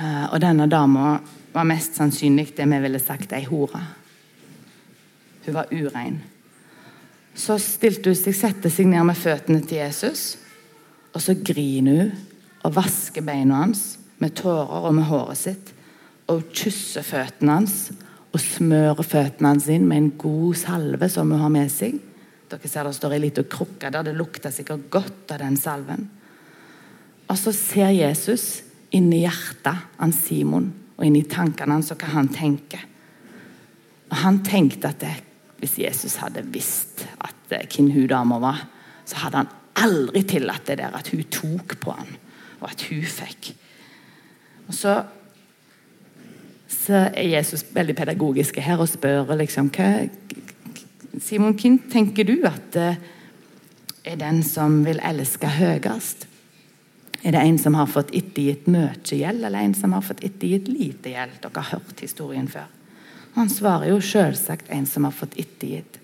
Eh, 0.00 0.26
og 0.32 0.40
denne 0.40 0.66
dama 0.70 1.18
var 1.52 1.68
mest 1.68 1.98
sannsynlig 1.98 2.54
det 2.56 2.66
vi 2.70 2.78
ville 2.80 2.98
sagt 3.02 3.34
ei 3.36 3.44
hore. 3.44 3.82
Hun 5.44 5.54
var 5.54 5.70
urein. 5.72 6.22
Så 7.34 7.58
stilte 7.58 8.10
hun 8.10 8.16
seg, 8.16 8.34
sette 8.36 8.70
seg 8.70 8.88
ned 8.88 9.04
med 9.04 9.18
føttene 9.18 9.60
til 9.66 9.82
Jesus, 9.82 10.38
og 11.12 11.20
så 11.20 11.36
griner 11.44 12.04
hun 12.04 12.12
og 12.62 12.76
vasker 12.76 13.24
beina 13.26 13.64
hans 13.64 13.96
med 14.22 14.36
tårer 14.38 14.86
og 14.86 14.94
med 14.94 15.08
håret 15.08 15.40
sitt 15.40 15.72
og 16.30 16.44
kysser 16.54 17.04
føttene 17.04 17.56
hans 17.58 17.76
og 18.32 18.40
smører 18.40 19.02
føttene 19.04 19.50
hans 19.50 19.68
inn 19.72 19.88
med 19.88 19.98
en 19.98 20.12
god 20.20 20.58
salve 20.62 21.08
som 21.10 21.32
hun 21.34 21.42
har 21.42 21.52
med 21.52 21.72
seg. 21.72 21.98
Dere 22.48 22.68
ser 22.68 22.88
Det 22.88 22.94
står 22.96 23.16
ei 23.16 23.22
lita 23.24 23.42
krukke 23.42 23.90
der. 23.90 24.04
Det 24.04 24.14
lukter 24.16 24.52
sikkert 24.52 24.88
godt 24.92 25.32
av 25.34 25.42
den 25.42 25.56
salven. 25.56 26.08
Og 27.28 27.36
så 27.38 27.52
ser 27.56 27.90
Jesus 27.96 28.62
inn 28.92 29.10
i 29.12 29.24
hjertet 29.24 29.98
av 29.98 30.14
Simon 30.16 30.70
og 30.96 31.04
inn 31.06 31.16
i 31.16 31.26
tankene 31.28 31.78
hans 31.78 31.92
og 31.92 32.00
hva 32.00 32.12
han 32.14 32.28
tenker. 32.32 32.82
Og 34.10 34.16
Han 34.22 34.42
tenkte 34.44 34.92
at 34.92 35.00
det, 35.00 35.14
hvis 35.58 35.78
Jesus 35.78 36.18
hadde 36.20 36.44
visst 36.52 37.06
at 37.18 37.34
hvem 37.48 37.90
hun 37.90 38.06
dama 38.06 38.38
var, 38.38 38.66
så 39.04 39.24
hadde 39.24 39.42
han 39.42 39.52
aldri 39.82 40.22
tillatt 40.28 40.68
det 40.70 40.78
der 40.80 40.94
at 40.96 41.10
hun 41.12 41.24
tok 41.32 41.76
på 41.82 41.96
han, 41.96 42.14
og 42.60 42.70
at 42.70 42.86
hun 42.90 43.02
fikk. 43.06 43.52
Og 44.68 44.76
så 44.76 45.02
så 46.72 47.06
er 47.14 47.28
Jesus 47.28 47.64
veldig 47.74 47.94
pedagogisk 47.94 48.56
her 48.64 48.80
og 48.80 48.88
spør 48.90 49.34
liksom 49.38 49.68
hva, 49.74 50.08
Simon, 51.20 51.54
hvem 51.54 51.78
tenker 51.92 52.26
du 52.26 52.38
at 52.48 52.70
det 52.74 52.90
er 54.08 54.18
den 54.18 54.40
som 54.42 54.80
vil 54.86 55.00
elske 55.04 55.50
høyest? 55.60 56.26
Er 57.22 57.36
det 57.36 57.42
en 57.44 57.58
som 57.60 57.76
har 57.78 57.86
fått 57.86 58.10
ettergitt 58.16 58.66
mye 58.72 58.96
gjeld, 59.04 59.44
eller 59.44 59.60
en 59.60 59.76
som 59.78 59.92
har 59.94 60.02
fått 60.02 60.24
ettergitt 60.26 60.66
lite 60.72 61.12
gjeld? 61.12 61.36
Dere 61.44 61.60
har 61.60 61.76
hørt 61.76 62.00
historien 62.02 62.48
før. 62.50 62.66
Han 63.36 63.52
svarer 63.52 63.92
jo 63.92 64.00
selvsagt 64.02 64.72
en 64.74 64.88
som 64.88 65.06
har 65.06 65.14
fått 65.14 65.36
ettergitt 65.38 66.00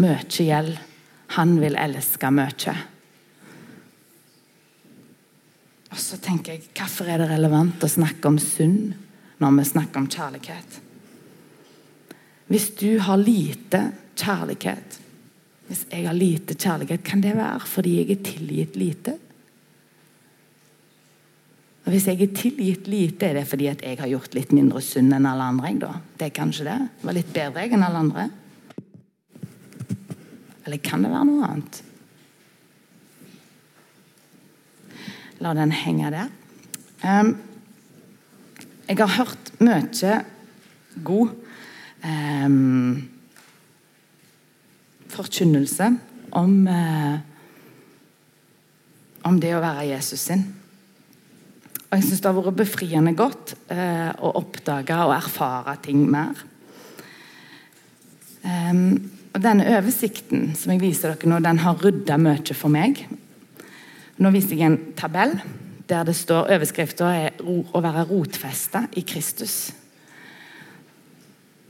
mye 0.00 0.22
gjeld. 0.30 0.78
Han 1.36 1.58
vil 1.60 1.76
elske 1.76 2.30
mye. 2.32 2.76
Og 5.98 6.02
så 6.04 6.16
tenker 6.22 6.54
jeg, 6.54 6.70
Hvorfor 6.78 7.10
er 7.10 7.18
det 7.18 7.32
relevant 7.32 7.82
å 7.82 7.90
snakke 7.90 8.30
om 8.30 8.38
synd? 8.38 8.94
når 9.38 9.58
vi 9.58 9.64
snakker 9.64 10.00
om 10.00 10.08
kjærlighet. 10.10 10.80
Hvis 12.48 12.70
du 12.80 12.98
har 13.04 13.20
lite 13.20 13.90
kjærlighet 14.18 15.00
Hvis 15.68 15.82
jeg 15.92 16.06
har 16.06 16.16
lite 16.16 16.54
kjærlighet, 16.56 17.02
kan 17.04 17.20
det 17.20 17.34
være 17.36 17.66
fordi 17.68 17.98
jeg 17.98 18.10
er 18.14 18.22
tilgitt 18.24 18.76
lite? 18.80 19.12
Og 21.84 21.92
Hvis 21.92 22.06
jeg 22.08 22.22
er 22.22 22.32
tilgitt 22.32 22.88
lite, 22.88 23.26
er 23.26 23.34
det 23.36 23.48
fordi 23.48 23.66
at 23.68 23.82
jeg 23.84 23.98
har 24.00 24.08
gjort 24.08 24.34
litt 24.34 24.54
mindre 24.56 24.80
synd 24.80 25.12
enn 25.12 25.28
alle 25.28 25.44
andre? 25.44 25.68
Jeg, 25.68 25.80
da? 25.82 25.92
Det 26.16 26.26
er 26.26 26.38
kanskje 26.40 26.64
det? 26.70 26.78
Var 27.02 27.16
litt 27.18 27.34
bedre 27.34 27.66
jeg 27.66 27.76
enn 27.76 27.84
alle 27.84 28.00
andre? 28.00 28.24
Eller 30.64 30.80
kan 30.80 31.04
det 31.04 31.12
være 31.12 31.28
noe 31.28 31.50
annet? 31.50 31.82
La 35.42 35.54
den 35.54 35.72
henge 35.74 36.10
der. 36.10 36.30
Um, 37.04 37.36
jeg 38.88 38.98
har 38.98 39.14
hørt 39.20 39.52
mye 39.60 40.14
god 41.04 41.28
um, 42.02 43.08
forkynnelse 45.12 45.90
om, 46.30 46.54
uh, 46.66 47.18
om 49.28 49.38
det 49.38 49.52
å 49.54 49.62
være 49.62 49.86
Jesus 49.92 50.26
sin. 50.30 50.42
Og 51.88 51.96
jeg 51.96 52.08
syns 52.08 52.24
det 52.24 52.28
har 52.32 52.36
vært 52.40 52.58
befriende 52.58 53.14
godt 53.16 53.54
uh, 53.70 54.10
å 54.18 54.34
oppdage 54.40 54.98
og 55.06 55.14
erfare 55.16 55.78
ting 55.86 56.02
mer. 56.10 56.42
Um, 58.42 58.90
og 59.34 59.40
Denne 59.44 59.70
oversikten 59.76 60.50
som 60.58 60.74
jeg 60.74 60.82
viser 60.82 61.14
dere 61.14 61.30
nå, 61.30 61.38
den 61.44 61.62
har 61.62 61.78
rydda 61.78 62.18
mye 62.18 62.56
for 62.56 62.72
meg. 62.72 63.04
Nå 64.18 64.32
viser 64.34 64.58
jeg 64.58 64.66
en 64.66 64.78
tabell 64.98 65.36
der 65.88 66.04
det 66.04 66.16
står 66.18 66.50
overskrifta 66.52 67.06
er 67.14 67.30
'Å 67.38 67.80
være 67.80 68.08
rotfesta 68.10 68.88
i 68.96 69.00
Kristus'. 69.06 69.72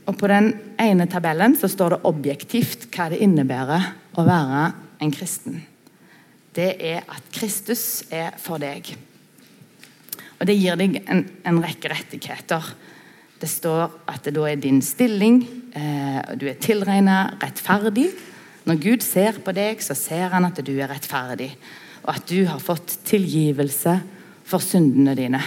Og 0.07 0.17
På 0.17 0.27
den 0.27 0.53
ene 0.79 1.05
tabellen 1.05 1.55
så 1.55 1.67
står 1.69 1.89
det 1.89 2.05
objektivt 2.05 2.89
hva 2.89 3.09
det 3.09 3.21
innebærer 3.21 3.93
å 4.17 4.25
være 4.25 4.73
en 4.99 5.11
kristen. 5.11 5.61
Det 6.55 6.75
er 6.81 7.03
at 7.07 7.21
Kristus 7.31 8.03
er 8.11 8.31
for 8.37 8.57
deg. 8.57 8.97
Og 10.39 10.47
Det 10.47 10.57
gir 10.57 10.75
deg 10.75 11.03
en, 11.07 11.29
en 11.45 11.63
rekke 11.63 11.89
rettigheter. 11.89 12.63
Det 13.39 13.49
står 13.49 13.91
at 14.07 14.23
det 14.23 14.33
da 14.33 14.45
er 14.49 14.55
din 14.55 14.81
stilling, 14.81 15.47
eh, 15.75 16.35
du 16.35 16.47
er 16.47 16.55
tilregna 16.55 17.37
rettferdig. 17.39 18.09
Når 18.65 18.81
Gud 18.81 19.01
ser 19.01 19.31
på 19.33 19.51
deg, 19.51 19.81
så 19.81 19.93
ser 19.95 20.29
han 20.29 20.45
at 20.45 20.65
du 20.65 20.79
er 20.79 20.89
rettferdig 20.89 21.55
og 22.09 22.15
at 22.17 22.25
du 22.25 22.41
har 22.49 22.57
fått 22.57 22.97
tilgivelse 23.05 23.99
for 24.49 24.65
syndene 24.65 25.13
dine. 25.13 25.41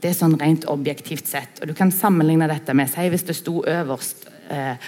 Det 0.00 0.12
er 0.12 0.16
sånn 0.16 0.38
rent 0.38 0.68
objektivt 0.70 1.26
sett. 1.26 1.58
Og 1.60 1.66
Du 1.66 1.74
kan 1.74 1.90
sammenligne 1.90 2.46
dette 2.48 2.76
med 2.78 2.88
si 2.88 3.08
hvis 3.10 3.26
det 3.26 3.34
sto 3.34 3.58
øverst 3.66 4.28
eh, 4.54 4.78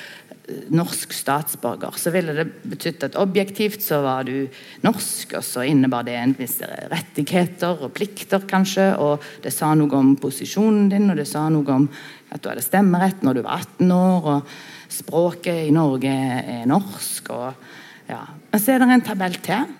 norsk 0.70 1.12
statsborger, 1.14 1.98
så 1.98 2.12
ville 2.14 2.36
det 2.36 2.46
betydd 2.70 3.02
at 3.08 3.18
objektivt 3.18 3.82
så 3.82 3.98
var 4.04 4.30
du 4.30 4.46
norsk, 4.86 5.34
og 5.38 5.44
så 5.46 5.66
innebar 5.66 6.06
det 6.06 6.16
en 6.18 6.36
viss 6.38 6.60
rettigheter 6.62 7.82
og 7.82 7.92
plikter, 7.98 8.46
kanskje, 8.46 8.92
og 9.02 9.22
det 9.42 9.52
sa 9.54 9.72
noe 9.78 9.98
om 9.98 10.14
posisjonen 10.22 10.88
din, 10.92 11.10
og 11.10 11.18
det 11.18 11.26
sa 11.30 11.48
noe 11.50 11.78
om 11.78 11.86
at 12.30 12.42
du 12.42 12.50
hadde 12.50 12.64
stemmerett 12.64 13.26
når 13.26 13.38
du 13.38 13.44
var 13.46 13.66
18 13.66 13.94
år, 13.98 14.32
og 14.36 14.92
språket 14.92 15.66
i 15.66 15.74
Norge 15.74 16.14
er 16.14 16.66
norsk, 16.70 17.30
og 17.34 18.10
ja. 18.10 18.24
Og 18.52 18.58
så 18.60 18.74
er 18.74 18.82
det 18.82 18.90
en 18.92 19.06
tabell 19.06 19.38
til 19.42 19.70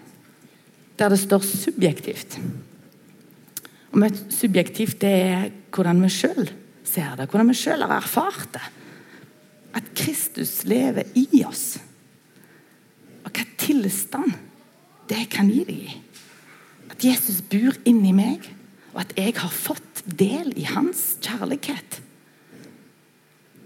der 0.99 1.13
det 1.13 1.21
står 1.21 1.45
subjektivt. 1.47 2.39
Og 3.93 4.21
Subjektivt 4.33 5.01
det 5.01 5.13
er 5.13 5.51
hvordan 5.73 6.01
vi 6.05 6.11
sjøl 6.13 6.49
ser 6.85 7.17
det, 7.17 7.29
hvordan 7.31 7.51
vi 7.53 7.57
sjøl 7.57 7.85
har 7.85 7.97
erfart 7.97 8.49
det. 8.55 8.65
At 9.77 9.93
Kristus 9.97 10.65
lever 10.69 11.09
i 11.17 11.45
oss. 11.49 11.79
Og 13.25 13.31
hva 13.33 13.45
tilstand 13.61 14.35
det 15.09 15.27
kan 15.33 15.49
gi 15.53 15.63
deg 15.69 15.85
i. 15.87 15.99
At 16.93 17.05
Jesus 17.05 17.41
bor 17.45 17.77
inni 17.89 18.13
meg, 18.17 18.45
og 18.93 19.05
at 19.05 19.15
jeg 19.17 19.37
har 19.39 19.53
fått 19.53 20.03
del 20.05 20.53
i 20.61 20.67
hans 20.69 21.17
kjærlighet. 21.25 22.01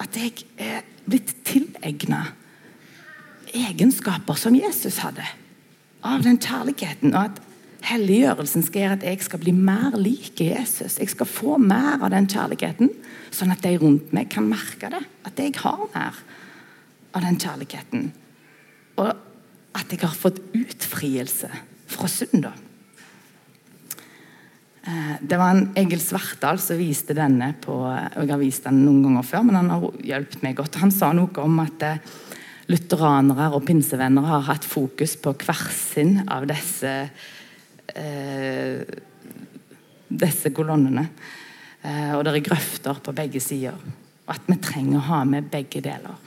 At 0.03 0.19
jeg 0.19 0.45
er 0.61 0.85
blitt 1.07 1.33
tilegna 1.47 2.23
egenskaper 3.57 4.39
som 4.39 4.55
Jesus 4.59 5.01
hadde 5.03 5.25
av 6.07 6.25
den 6.25 6.38
kjærligheten. 6.42 7.14
Og 7.14 7.23
at 7.25 7.42
Helliggjørelsen 7.87 8.64
skal 8.66 8.83
gjøre 8.83 8.97
at 8.97 9.05
jeg 9.07 9.23
skal 9.23 9.40
bli 9.42 9.53
mer 9.55 9.95
lik 10.01 10.40
Jesus. 10.42 10.97
Jeg 10.99 11.12
skal 11.12 11.29
få 11.31 11.59
mer 11.62 12.01
av 12.01 12.11
den 12.11 12.27
kjærligheten, 12.31 12.90
sånn 13.31 13.53
at 13.55 13.62
de 13.62 13.77
rundt 13.79 14.14
meg 14.16 14.31
kan 14.33 14.49
merke 14.49 14.90
det. 14.90 15.03
At 15.29 15.38
jeg 15.38 15.55
har 15.61 15.85
mer 15.95 16.19
av 17.14 17.23
den 17.23 17.38
kjærligheten. 17.38 18.09
Og 18.99 19.12
at 19.77 19.92
jeg 19.92 20.03
har 20.03 20.16
fått 20.16 20.40
utfrielse 20.57 21.51
fra 21.87 22.09
synd. 22.11 22.49
Eh, 24.87 25.14
det 25.21 25.38
var 25.38 25.55
en 25.55 25.69
Egil 25.79 26.03
Svartdal 26.03 26.59
som 26.62 26.79
viste 26.81 27.14
denne 27.16 27.53
på 27.62 27.75
og 27.85 28.23
Jeg 28.23 28.31
har 28.31 28.40
vist 28.40 28.66
den 28.66 28.85
noen 28.85 29.03
ganger 29.05 29.27
før, 29.27 29.47
men 29.47 29.61
han 29.61 29.73
har 29.75 29.87
hjulpet 30.11 30.42
meg 30.47 30.59
godt. 30.59 30.81
Han 30.83 30.95
sa 30.95 31.12
noe 31.16 31.42
om 31.42 31.61
at 31.62 31.87
eh, 31.87 32.03
lutheranere 32.70 33.50
og 33.55 33.64
pinsevenner 33.66 34.26
har 34.26 34.46
hatt 34.48 34.66
fokus 34.66 35.14
på 35.22 35.35
hver 35.38 35.66
sin 35.74 36.18
av 36.26 36.48
disse 36.50 36.94
eh, 37.94 38.83
disse 40.09 40.52
kolonnene. 40.55 41.07
Eh, 41.83 42.12
og 42.16 42.24
det 42.24 42.35
er 42.35 42.46
grøfter 42.46 43.00
på 43.02 43.14
begge 43.16 43.42
sider. 43.42 43.76
Og 44.26 44.35
at 44.35 44.46
vi 44.48 44.59
trenger 44.62 45.00
å 45.00 45.07
ha 45.11 45.22
med 45.29 45.50
begge 45.50 45.83
deler. 45.85 46.22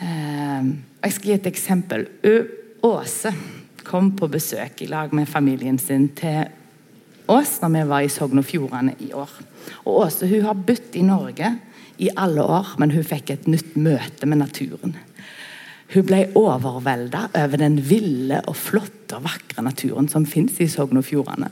Eh, 0.00 0.70
jeg 1.04 1.16
skal 1.16 1.30
gi 1.30 1.36
et 1.38 1.50
eksempel. 1.50 2.06
Åse 2.86 3.34
kom 3.84 4.12
på 4.16 4.28
besøk 4.30 4.82
i 4.84 4.90
lag 4.90 5.12
med 5.16 5.28
familien 5.28 5.78
sin 5.80 6.08
til 6.16 6.46
oss 7.30 7.58
når 7.62 7.72
vi 7.74 7.82
var 7.90 8.04
i 8.04 8.12
Sogn 8.12 8.42
og 8.42 8.46
Fjordane 8.46 8.94
i 9.02 9.10
år. 9.16 9.30
Og 9.84 10.04
Åse 10.06 10.28
hun 10.30 10.46
har 10.46 10.58
bodd 10.58 10.96
i 10.98 11.04
Norge 11.06 11.50
i 12.00 12.10
alle 12.16 12.42
år, 12.42 12.74
men 12.80 12.92
hun 12.94 13.06
fikk 13.06 13.34
et 13.34 13.48
nytt 13.50 13.76
møte 13.76 14.28
med 14.28 14.40
naturen. 14.40 14.96
Hun 15.90 16.06
ble 16.06 16.20
overvelda 16.38 17.26
over 17.34 17.60
den 17.60 17.80
ville 17.82 18.38
og 18.46 18.56
flotte 18.56 19.18
og 19.18 19.26
vakre 19.26 19.64
naturen 19.66 20.08
som 20.10 20.26
fins 20.28 20.60
i 20.62 20.68
Sogn 20.70 21.00
og 21.00 21.06
Fjordane. 21.08 21.50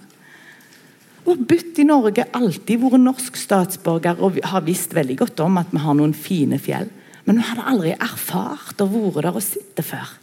Hun 1.25 1.35
har 1.35 1.49
bodd 1.51 1.81
i 1.83 1.85
Norge, 1.85 2.25
alltid 2.39 2.81
vært 2.81 3.03
norsk 3.03 3.37
statsborger 3.37 4.23
og 4.25 4.39
har 4.49 4.65
visst 4.65 4.95
veldig 4.97 5.19
godt 5.25 5.43
om 5.45 5.59
at 5.61 5.75
vi 5.75 5.83
har 5.83 5.99
noen 5.99 6.15
fine 6.17 6.61
fjell. 6.63 6.89
Men 7.27 7.41
hun 7.41 7.49
hadde 7.51 7.67
aldri 7.69 7.93
erfart 7.99 8.81
og 8.81 8.95
vært 8.95 9.27
der 9.27 9.37
og 9.37 9.45
sett 9.45 9.75
det 9.77 9.85
før. 9.85 10.15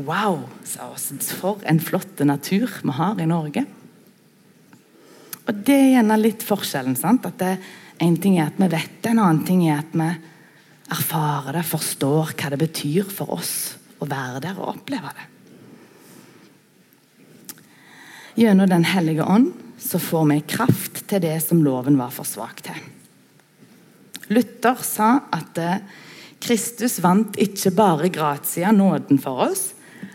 Wow, 0.00 0.46
sa 0.66 0.88
hun. 0.94 1.20
For 1.20 1.60
en 1.68 1.82
flott 1.82 2.22
natur 2.24 2.70
vi 2.80 2.94
har 2.96 3.20
i 3.20 3.28
Norge. 3.28 3.66
Og 5.44 5.54
Det 5.66 5.74
er 5.74 5.90
gjerne 5.98 6.16
litt 6.22 6.42
forskjellen. 6.42 6.96
sant? 6.96 7.26
At 7.26 7.38
det, 7.38 7.58
En 8.04 8.16
ting 8.20 8.36
er 8.38 8.50
at 8.50 8.60
vi 8.60 8.68
vet 8.68 8.98
det, 9.00 9.12
en 9.14 9.22
annen 9.22 9.44
ting 9.48 9.62
er 9.66 9.80
at 9.80 9.94
vi 9.96 10.08
erfarer 10.92 11.56
det, 11.56 11.64
forstår 11.64 12.34
hva 12.36 12.50
det 12.52 12.60
betyr 12.60 13.08
for 13.08 13.32
oss 13.38 13.54
å 14.02 14.08
være 14.08 14.42
der 14.44 14.58
og 14.60 14.74
oppleve 14.74 15.12
det. 15.14 15.30
Gjennom 18.44 18.68
Den 18.68 18.84
hellige 18.90 19.24
ånd 19.24 19.52
så 19.78 20.00
får 20.02 20.26
vi 20.32 20.40
kraft 20.56 21.04
til 21.08 21.22
det 21.22 21.36
som 21.44 21.62
loven 21.64 21.96
var 22.00 22.12
for 22.14 22.26
svak 22.28 22.64
til. 22.66 22.76
Luther 24.32 24.80
sa 24.82 25.10
at 25.36 25.60
eh, 25.60 25.84
Kristus 26.44 26.98
vant 27.04 27.36
ikke 27.40 27.72
bare 27.76 28.10
gratia, 28.12 28.72
nåden 28.72 29.20
for 29.22 29.46
oss, 29.46 29.72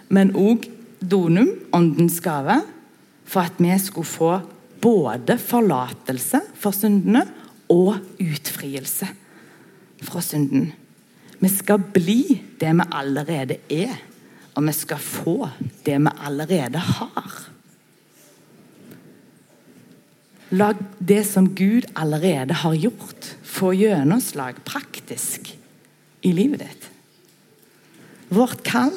men 0.09 0.33
òg 0.37 0.67
donum, 0.99 1.51
åndens 1.73 2.19
gave, 2.21 2.59
for 3.29 3.45
at 3.45 3.61
vi 3.61 3.75
skulle 3.81 4.09
få 4.09 4.31
både 4.81 5.37
forlatelse 5.41 6.41
for 6.59 6.75
syndene 6.75 7.23
og 7.69 7.97
utfrielse 8.19 9.07
fra 10.03 10.21
synden. 10.25 10.71
Vi 11.39 11.51
skal 11.51 11.83
bli 11.93 12.41
det 12.59 12.73
vi 12.75 12.87
allerede 12.91 13.59
er, 13.71 13.95
og 14.55 14.65
vi 14.67 14.75
skal 14.75 14.99
få 14.99 15.37
det 15.85 15.99
vi 16.01 16.13
allerede 16.25 16.81
har. 16.83 17.37
La 20.49 20.71
det 20.97 21.21
som 21.29 21.51
Gud 21.55 21.85
allerede 21.95 22.57
har 22.63 22.73
gjort, 22.73 23.35
få 23.43 23.71
gjennomslag 23.77 24.57
praktisk 24.65 25.51
i 26.25 26.31
livet 26.33 26.63
ditt. 26.65 26.87
Vårt 28.33 28.63
kall 28.65 28.95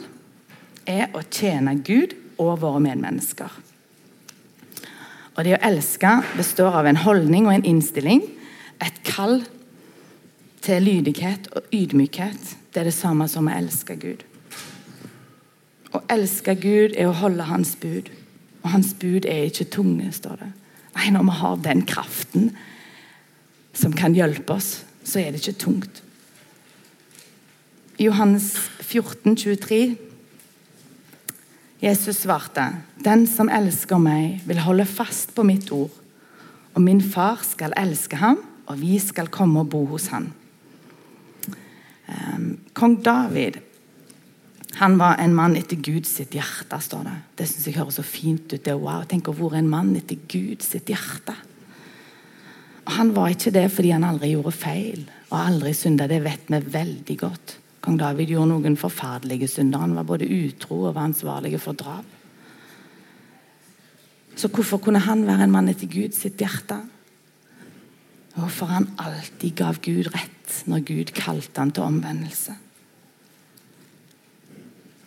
er 0.88 1.12
å 1.12 1.22
tjene 1.28 1.76
Gud 1.84 2.16
og 2.40 2.58
våre 2.64 2.80
medmennesker. 2.84 3.52
Og 5.32 5.44
Det 5.44 5.54
å 5.56 5.64
elske 5.64 6.18
består 6.36 6.74
av 6.82 6.88
en 6.88 7.00
holdning 7.04 7.46
og 7.46 7.54
en 7.54 7.68
innstilling. 7.68 8.20
Et 8.82 9.02
kall 9.06 9.42
til 10.62 10.82
lydighet 10.82 11.48
og 11.56 11.62
ydmykhet, 11.74 12.56
det 12.74 12.80
er 12.80 12.88
det 12.88 12.96
samme 12.96 13.28
som 13.28 13.48
å 13.48 13.54
elske 13.54 13.96
Gud. 14.00 14.22
Å 15.92 16.00
elske 16.10 16.54
Gud 16.56 16.96
er 16.96 17.10
å 17.10 17.16
holde 17.18 17.46
Hans 17.50 17.74
bud. 17.80 18.08
Og 18.62 18.70
Hans 18.72 18.92
bud 18.94 19.26
er 19.28 19.48
ikke 19.50 19.68
tunge, 19.74 20.08
står 20.14 20.38
det. 20.40 20.52
Nei, 20.96 21.10
Når 21.10 21.26
vi 21.28 21.34
har 21.40 21.56
den 21.64 21.82
kraften 21.88 22.50
som 23.72 23.92
kan 23.92 24.14
hjelpe 24.14 24.54
oss, 24.54 24.84
så 25.04 25.20
er 25.20 25.32
det 25.32 25.42
ikke 25.42 25.58
tungt. 25.58 26.02
I 27.98 28.08
Johannes 28.08 28.54
14, 28.80 29.36
23 29.36 29.96
Jesus 31.82 32.16
svarte, 32.16 32.76
'Den 33.02 33.26
som 33.26 33.48
elsker 33.48 33.98
meg, 33.98 34.40
vil 34.46 34.58
holde 34.58 34.86
fast 34.86 35.34
på 35.34 35.42
mitt 35.42 35.72
ord.' 35.72 35.90
'Og 36.74 36.82
min 36.82 37.02
far 37.02 37.40
skal 37.42 37.72
elske 37.76 38.16
ham, 38.16 38.38
og 38.66 38.78
vi 38.80 38.98
skal 39.02 39.30
komme 39.32 39.60
og 39.60 39.70
bo 39.70 39.84
hos 39.94 40.06
ham.' 40.12 40.32
Um, 42.12 42.58
Kong 42.74 42.98
David 43.04 43.60
han 44.74 44.98
var 44.98 45.18
en 45.20 45.34
mann 45.36 45.56
etter 45.56 45.76
Guds 45.76 46.14
hjerte, 46.18 46.78
står 46.80 47.04
det. 47.04 47.16
Det 47.36 47.46
syns 47.48 47.66
jeg 47.68 47.76
høres 47.76 47.98
så 48.00 48.04
fint 48.06 48.52
ut. 48.52 48.64
det 48.64 48.74
wow, 48.74 49.04
Tenk 49.04 49.28
å 49.28 49.34
være 49.36 49.60
en 49.60 49.68
mann 49.68 49.92
etter 49.96 50.16
Guds 50.28 50.72
hjerte. 50.72 51.34
Og 52.86 52.92
Han 52.96 53.12
var 53.14 53.30
ikke 53.30 53.52
det 53.52 53.68
fordi 53.70 53.92
han 53.92 54.04
aldri 54.04 54.32
gjorde 54.32 54.54
feil 54.56 55.04
og 55.30 55.36
aldri 55.38 55.74
synda. 55.76 56.08
Det 56.08 56.22
vet 56.24 56.48
vi 56.48 56.58
veldig 56.72 57.18
godt. 57.20 57.58
Kong 57.82 57.98
David 57.98 58.32
gjorde 58.32 58.48
noen 58.48 58.78
forferdelige 58.78 59.48
synder. 59.50 59.84
Han 59.84 59.94
var 59.94 60.08
både 60.08 60.26
utro 60.26 60.86
og 60.86 60.94
var 60.96 61.04
ansvarlig 61.04 61.60
for 61.60 61.78
drap. 61.78 62.18
Så 64.34 64.48
hvorfor 64.48 64.80
kunne 64.80 65.02
han 65.04 65.26
være 65.26 65.44
en 65.44 65.52
mann 65.52 65.68
etter 65.68 65.86
Guds 65.86 66.24
hjerte? 66.24 66.80
Hvorfor 68.32 68.70
han 68.72 68.90
alltid 69.00 69.56
gav 69.60 69.80
Gud 69.84 70.08
rett 70.14 70.62
når 70.68 70.84
Gud 70.88 71.12
kalte 71.16 71.60
han 71.60 71.72
til 71.74 71.84
omvendelse. 71.84 72.54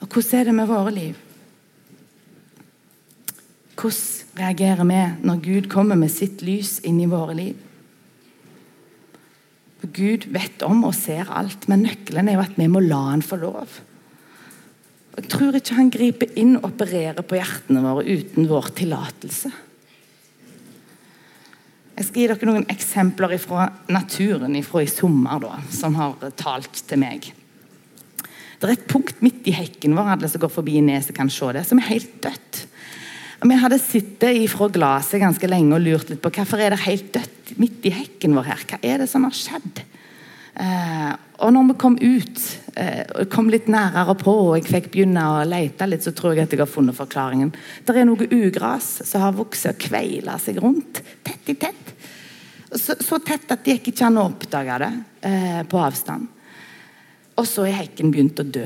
Og 0.02 0.08
hvordan 0.08 0.40
er 0.40 0.50
det 0.50 0.56
med 0.56 0.70
våre 0.70 0.94
liv? 0.94 1.22
Hvordan 3.76 4.40
reagerer 4.40 4.86
vi 4.88 5.02
når 5.26 5.42
Gud 5.44 5.70
kommer 5.72 5.98
med 6.00 6.12
sitt 6.14 6.44
lys 6.46 6.78
inn 6.86 7.00
i 7.02 7.10
våre 7.10 7.36
liv? 7.38 7.58
For 9.82 9.92
Gud 9.96 10.30
vet 10.34 10.64
om 10.66 10.86
og 10.88 10.96
ser 10.98 11.30
alt, 11.30 11.68
men 11.70 11.86
nøkkelen 11.86 12.30
er 12.30 12.38
jo 12.38 12.46
at 12.46 12.56
vi 12.58 12.70
må 12.72 12.82
la 12.84 13.02
han 13.12 13.26
få 13.26 13.40
lov. 13.42 13.82
Jeg 15.16 15.30
tror 15.32 15.56
ikke 15.56 15.78
han 15.78 15.92
griper 15.94 16.34
inn 16.40 16.58
og 16.58 16.72
opererer 16.72 17.24
på 17.24 17.38
hjertene 17.38 17.84
våre 17.86 18.04
uten 18.06 18.50
vår 18.50 18.74
tillatelse. 18.76 19.52
Jeg 21.96 22.08
skal 22.10 22.22
gi 22.22 22.28
dere 22.28 22.50
noen 22.50 22.68
eksempler 22.72 23.38
fra 23.40 23.70
naturen 23.88 24.58
fra 24.68 24.84
i 24.84 24.92
sommer 24.92 25.40
da, 25.40 25.58
som 25.72 25.96
har 25.96 26.20
talt 26.36 26.84
til 26.90 27.00
meg. 27.00 27.30
Det 28.60 28.68
er 28.68 28.74
et 28.76 28.88
punkt 28.90 29.22
midt 29.24 29.48
i 29.48 29.54
hekken 29.56 29.96
vår 29.96 30.16
alle 30.16 30.30
som 30.32 30.42
går 30.44 30.52
forbi 30.52 30.82
neset 30.84 31.16
kan 31.16 31.32
se 31.32 31.52
det, 31.56 31.64
som 31.68 31.80
er 31.80 31.90
helt 31.92 32.18
dødt. 32.24 32.66
Og 33.44 33.52
vi 33.52 33.58
hadde 33.62 33.80
sittet 33.80 34.40
ifra 34.42 34.68
glasset 34.74 35.22
ganske 35.22 35.48
lenge 35.48 35.76
og 35.76 35.84
lurt 35.84 36.12
litt 36.12 36.24
på 36.24 36.32
hvorfor 36.34 36.62
er 36.64 36.74
det 36.74 36.86
helt 36.86 37.12
dødt 37.16 37.56
midt 37.62 37.88
i 37.88 37.94
hekken 37.94 38.36
vår 38.36 38.48
her. 38.50 38.64
Hva 38.72 38.80
er 38.82 39.04
det 39.04 39.10
som 39.12 39.28
har 39.28 39.36
skjedd? 39.36 39.84
Eh, 40.56 41.14
og 41.44 41.52
når 41.52 41.68
vi 41.68 41.76
kom 41.80 41.98
ut, 42.00 42.44
eh, 42.80 43.26
kom 43.32 43.50
litt 43.52 43.68
nærere 43.68 44.16
på, 44.16 44.32
og 44.32 44.56
jeg 44.56 44.70
fikk 44.70 44.92
begynne 44.94 45.24
å 45.28 45.44
lete 45.48 45.88
litt, 45.90 46.04
så 46.04 46.14
tror 46.16 46.36
jeg 46.36 46.46
at 46.46 46.56
jeg 46.56 46.62
har 46.64 46.72
funnet 46.72 46.96
forklaringen. 46.96 47.52
Det 47.86 47.96
er 47.96 48.08
noe 48.08 48.30
ugras 48.32 49.02
som 49.04 49.22
har 49.22 49.36
vokst 49.36 49.68
og 49.68 49.78
kveila 49.78 50.40
seg 50.40 50.62
rundt, 50.64 51.02
tett 51.24 51.52
i 51.52 51.58
tett. 51.60 51.94
Så, 52.72 52.96
så, 53.00 53.20
tett 53.20 53.52
at 53.52 53.64
det 53.64 53.78
gikk 53.78 53.92
ikke 53.94 54.08
an 54.08 54.18
å 54.20 54.30
oppdage 54.30 54.80
det 54.82 54.94
eh, 55.28 55.62
på 55.68 55.80
avstand. 55.80 56.28
Og 57.36 57.48
så 57.48 57.68
er 57.68 57.82
hekken 57.84 58.12
begynt 58.12 58.40
å 58.40 58.48
dø. 58.48 58.66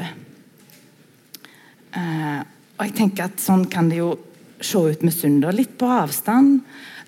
Eh, 1.90 2.40
og 2.78 2.86
jeg 2.86 2.96
tenker 2.96 3.28
at 3.28 3.42
sånn 3.42 3.66
kan 3.70 3.90
det 3.90 4.00
jo 4.00 4.14
se 4.62 4.80
ut 4.92 5.04
med 5.06 5.16
Sunder. 5.16 5.56
Litt 5.56 5.78
på 5.80 5.90
avstand 5.90 6.60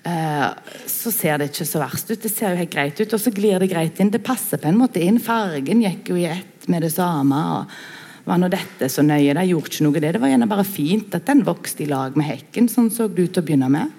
eh, 0.08 0.46
så 0.88 1.12
ser 1.14 1.40
det 1.40 1.50
ikke 1.50 1.68
så 1.68 1.82
verst 1.82 2.12
ut. 2.12 2.20
Det 2.22 2.32
ser 2.32 2.52
jo 2.52 2.60
helt 2.62 2.72
greit 2.72 3.00
ut, 3.00 3.12
og 3.12 3.20
så 3.20 3.32
glir 3.34 3.62
det 3.62 3.70
greit 3.72 4.00
inn. 4.00 4.12
Det 4.12 4.22
passer 4.24 4.60
på 4.62 4.70
en 4.70 4.80
måte 4.80 5.02
inn. 5.02 5.20
Fargen 5.22 5.84
gikk 5.84 6.12
jo 6.12 6.20
i 6.20 6.28
ett 6.30 6.68
med 6.72 6.86
det 6.86 6.92
samme. 6.94 7.42
og 7.58 7.74
var 8.24 8.38
nå 8.38 8.46
dette 8.52 8.86
så 8.92 9.02
nøye? 9.02 9.34
Det 9.34 9.48
gjorde 9.48 9.70
ikke 9.72 9.86
noe 9.86 10.00
det. 10.02 10.12
Det 10.14 10.22
var 10.22 10.30
gjerne 10.30 10.50
bare 10.50 10.66
fint 10.66 11.14
at 11.18 11.26
den 11.26 11.42
vokste 11.46 11.82
i 11.82 11.90
lag 11.90 12.16
med 12.18 12.28
hekken. 12.28 12.68
Sånn 12.70 12.90
så 12.94 13.08
det 13.08 13.26
ut 13.26 13.34
til 13.34 13.42
å 13.42 13.46
begynne 13.46 13.70
med. 13.72 13.90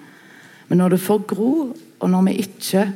Men 0.70 0.80
når 0.80 0.94
det 0.94 1.04
får 1.04 1.26
gro, 1.28 1.54
og 1.74 2.10
når 2.10 2.28
vi 2.30 2.38
ikke 2.46 2.86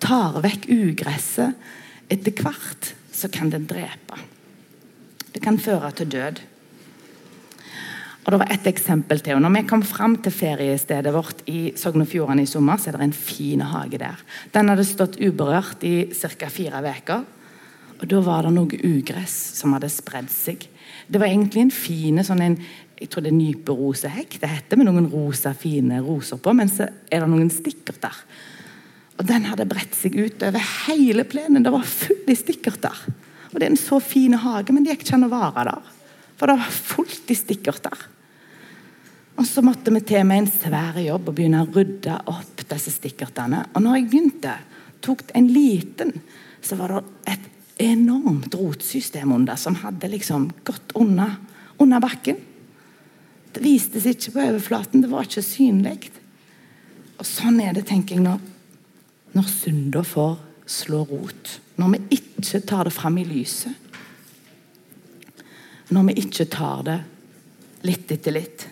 tar 0.00 0.38
vekk 0.44 0.68
ugresset 0.72 2.08
etter 2.08 2.32
hvert, 2.40 2.94
så 3.12 3.28
kan 3.32 3.52
det 3.52 3.66
drepe. 3.68 4.16
Det 5.34 5.42
kan 5.44 5.60
føre 5.60 5.90
til 5.98 6.08
død. 6.14 6.40
Og 8.28 8.34
det 8.34 8.42
var 8.42 8.50
ett 8.52 8.66
eksempel 8.68 9.22
til. 9.24 9.38
og 9.38 9.40
Når 9.40 9.54
vi 9.54 9.60
kom 9.70 9.82
fram 9.82 10.18
til 10.20 10.34
feriestedet 10.36 11.14
vårt 11.14 11.38
i 11.48 11.72
Sogn 11.80 12.02
og 12.04 12.10
Fjordane 12.10 12.42
i 12.44 12.50
sommer, 12.50 12.76
så 12.76 12.90
er 12.90 12.98
det 12.98 13.06
en 13.06 13.14
fin 13.16 13.62
hage 13.64 13.96
der. 14.02 14.20
Den 14.52 14.68
hadde 14.68 14.84
stått 14.84 15.16
uberørt 15.16 15.80
i 15.88 16.12
ca. 16.12 16.50
fire 16.52 16.82
uker. 16.84 17.24
Og 18.02 18.04
da 18.04 18.20
var 18.20 18.44
det 18.44 18.52
noe 18.52 18.82
ugress 18.84 19.32
som 19.56 19.72
hadde 19.72 19.88
spredd 19.88 20.28
seg. 20.28 20.66
Det 21.08 21.16
var 21.16 21.30
egentlig 21.30 21.62
en 21.62 21.72
fin 21.72 22.20
sånn 22.20 22.44
jeg 22.98 23.08
tror 23.08 23.24
det 23.24 23.32
er 23.32 23.38
nyperosehekk 23.38 24.36
det 24.42 24.50
heter, 24.52 24.76
med 24.76 24.90
noen 24.90 25.08
rosa, 25.08 25.54
fine 25.56 26.02
roser 26.04 26.36
på, 26.36 26.52
men 26.52 26.68
så 26.68 26.84
er 27.08 27.24
det 27.24 27.30
noen 27.30 27.48
stikkerter. 27.48 28.12
Og 29.16 29.24
den 29.24 29.48
hadde 29.48 29.70
bredt 29.70 29.96
seg 29.96 30.18
ut 30.18 30.44
over 30.44 30.68
hele 30.84 31.24
plenen. 31.24 31.64
Det 31.64 31.72
var 31.72 31.88
full 31.88 32.28
i 32.28 32.36
stikkerter. 32.36 33.06
Og 33.48 33.56
det 33.56 33.64
er 33.64 33.72
en 33.72 33.80
så 33.80 34.02
fin 34.04 34.36
hage, 34.36 34.74
men 34.74 34.84
det 34.84 34.98
gikk 34.98 35.06
ikke 35.06 35.16
an 35.16 35.30
å 35.30 35.32
vare 35.32 35.66
der. 35.70 35.90
For 36.36 36.50
det 36.50 36.58
var 36.60 36.78
fullt 36.92 37.32
i 37.32 37.38
stikkerter. 37.38 38.06
Og 39.38 39.46
så 39.46 39.62
måtte 39.62 39.92
vi 39.94 40.02
til 40.02 40.24
med 40.26 40.42
en 40.42 40.50
svær 40.50 40.98
jobb 40.98 41.30
og 41.30 41.36
begynne 41.36 41.62
å 41.62 41.70
rydde 41.70 42.16
opp 42.30 42.64
disse 42.68 42.90
stikkertene. 42.90 43.62
Og 43.74 43.84
når 43.84 44.00
jeg 44.00 44.08
begynte, 44.10 44.54
tok 45.04 45.28
en 45.38 45.46
liten, 45.54 46.10
så 46.60 46.78
var 46.78 46.96
det 46.96 47.36
et 47.36 47.46
enormt 47.86 48.54
rotsystem 48.58 49.30
under 49.32 49.58
som 49.60 49.78
hadde 49.84 50.10
liksom 50.10 50.48
gått 50.66 50.94
under, 50.98 51.36
under 51.78 52.02
bakken. 52.02 52.40
Det 53.54 53.62
viste 53.62 54.02
seg 54.02 54.16
ikke 54.16 54.34
på 54.34 54.46
overflaten, 54.48 55.04
det 55.04 55.10
var 55.12 55.28
ikke 55.28 55.44
synlig. 55.46 56.10
Og 57.18 57.26
sånn 57.26 57.60
er 57.62 57.76
det, 57.76 57.86
tenker 57.88 58.18
jeg, 58.18 58.24
når, 58.26 58.42
når 59.38 59.52
synda 59.52 60.02
får 60.06 60.34
slå 60.68 61.04
rot. 61.08 61.52
Når 61.78 61.94
vi 61.94 62.18
ikke 62.18 62.60
tar 62.66 62.90
det 62.90 62.94
fram 62.94 63.20
i 63.22 63.26
lyset. 63.26 63.86
Når 65.94 66.10
vi 66.10 66.16
ikke 66.24 66.48
tar 66.50 66.82
det 66.90 66.98
litt 67.86 68.10
etter 68.12 68.34
litt. 68.34 68.66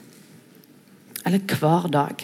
Eller 1.26 1.42
hver 1.58 1.88
dag. 1.90 2.22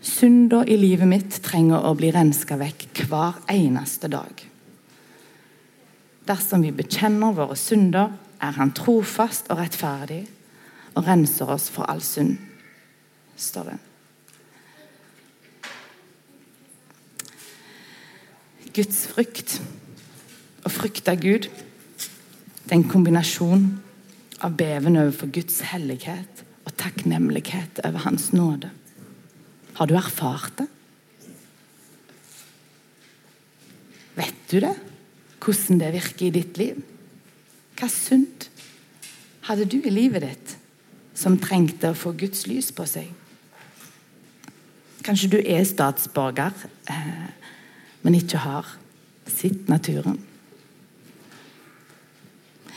Synda 0.00 0.62
i 0.68 0.76
livet 0.76 1.08
mitt 1.08 1.38
trenger 1.42 1.86
å 1.88 1.94
bli 1.98 2.12
renska 2.14 2.58
vekk 2.60 3.06
hver 3.08 3.40
eneste 3.50 4.10
dag. 4.12 4.42
Dersom 6.26 6.62
vi 6.66 6.74
bekjenner 6.74 7.34
våre 7.34 7.56
synder, 7.58 8.12
er 8.36 8.52
Han 8.52 8.74
trofast 8.76 9.48
og 9.50 9.58
rettferdig 9.62 10.26
og 10.94 11.06
renser 11.06 11.48
oss 11.48 11.70
for 11.72 11.88
all 11.88 12.02
synd, 12.04 12.36
står 13.36 13.70
det. 13.70 13.78
Guds 18.76 19.06
frykt 19.08 19.56
å 20.68 20.72
frykte 20.72 21.16
Gud 21.16 21.48
det 21.48 22.74
er 22.74 22.80
en 22.80 22.88
kombinasjon 22.90 23.68
av 24.44 24.56
beven 24.58 24.98
overfor 24.98 25.30
Guds 25.32 25.60
hellighet 25.70 26.45
og 26.66 26.74
takknemlighet 26.78 27.80
over 27.86 28.02
Hans 28.04 28.32
nåde. 28.34 28.70
Har 29.78 29.86
du 29.86 29.94
erfart 29.94 30.58
det? 30.58 30.66
Vet 34.16 34.38
du 34.50 34.60
det? 34.64 34.74
Hvordan 35.42 35.80
det 35.80 35.92
virker 35.94 36.26
i 36.26 36.34
ditt 36.34 36.58
liv? 36.58 36.78
Hva 37.76 37.88
sunt 37.92 38.48
hadde 39.46 39.68
du 39.68 39.78
i 39.78 39.92
livet 39.92 40.24
ditt 40.24 40.56
som 41.16 41.36
trengte 41.38 41.92
å 41.92 41.98
få 41.98 42.14
Guds 42.18 42.46
lys 42.50 42.72
på 42.74 42.86
seg? 42.88 43.12
Kanskje 45.06 45.36
du 45.36 45.38
er 45.38 45.62
statsborger, 45.68 46.56
eh, 46.90 47.28
men 48.02 48.16
ikke 48.18 48.40
har 48.42 48.72
sett 49.30 49.68
naturen 49.70 50.18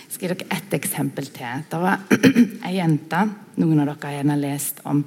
skal 0.10 0.30
gi 0.30 0.34
dere 0.34 0.58
ett 0.58 0.74
eksempel 0.74 1.30
til. 1.34 1.66
Det 1.70 1.80
var 1.82 2.02
ei 2.68 2.76
jente 2.78 3.24
noen 3.62 3.84
av 3.84 3.92
dere 3.94 4.24
har 4.24 4.42
lest 4.42 4.82
om 4.90 5.04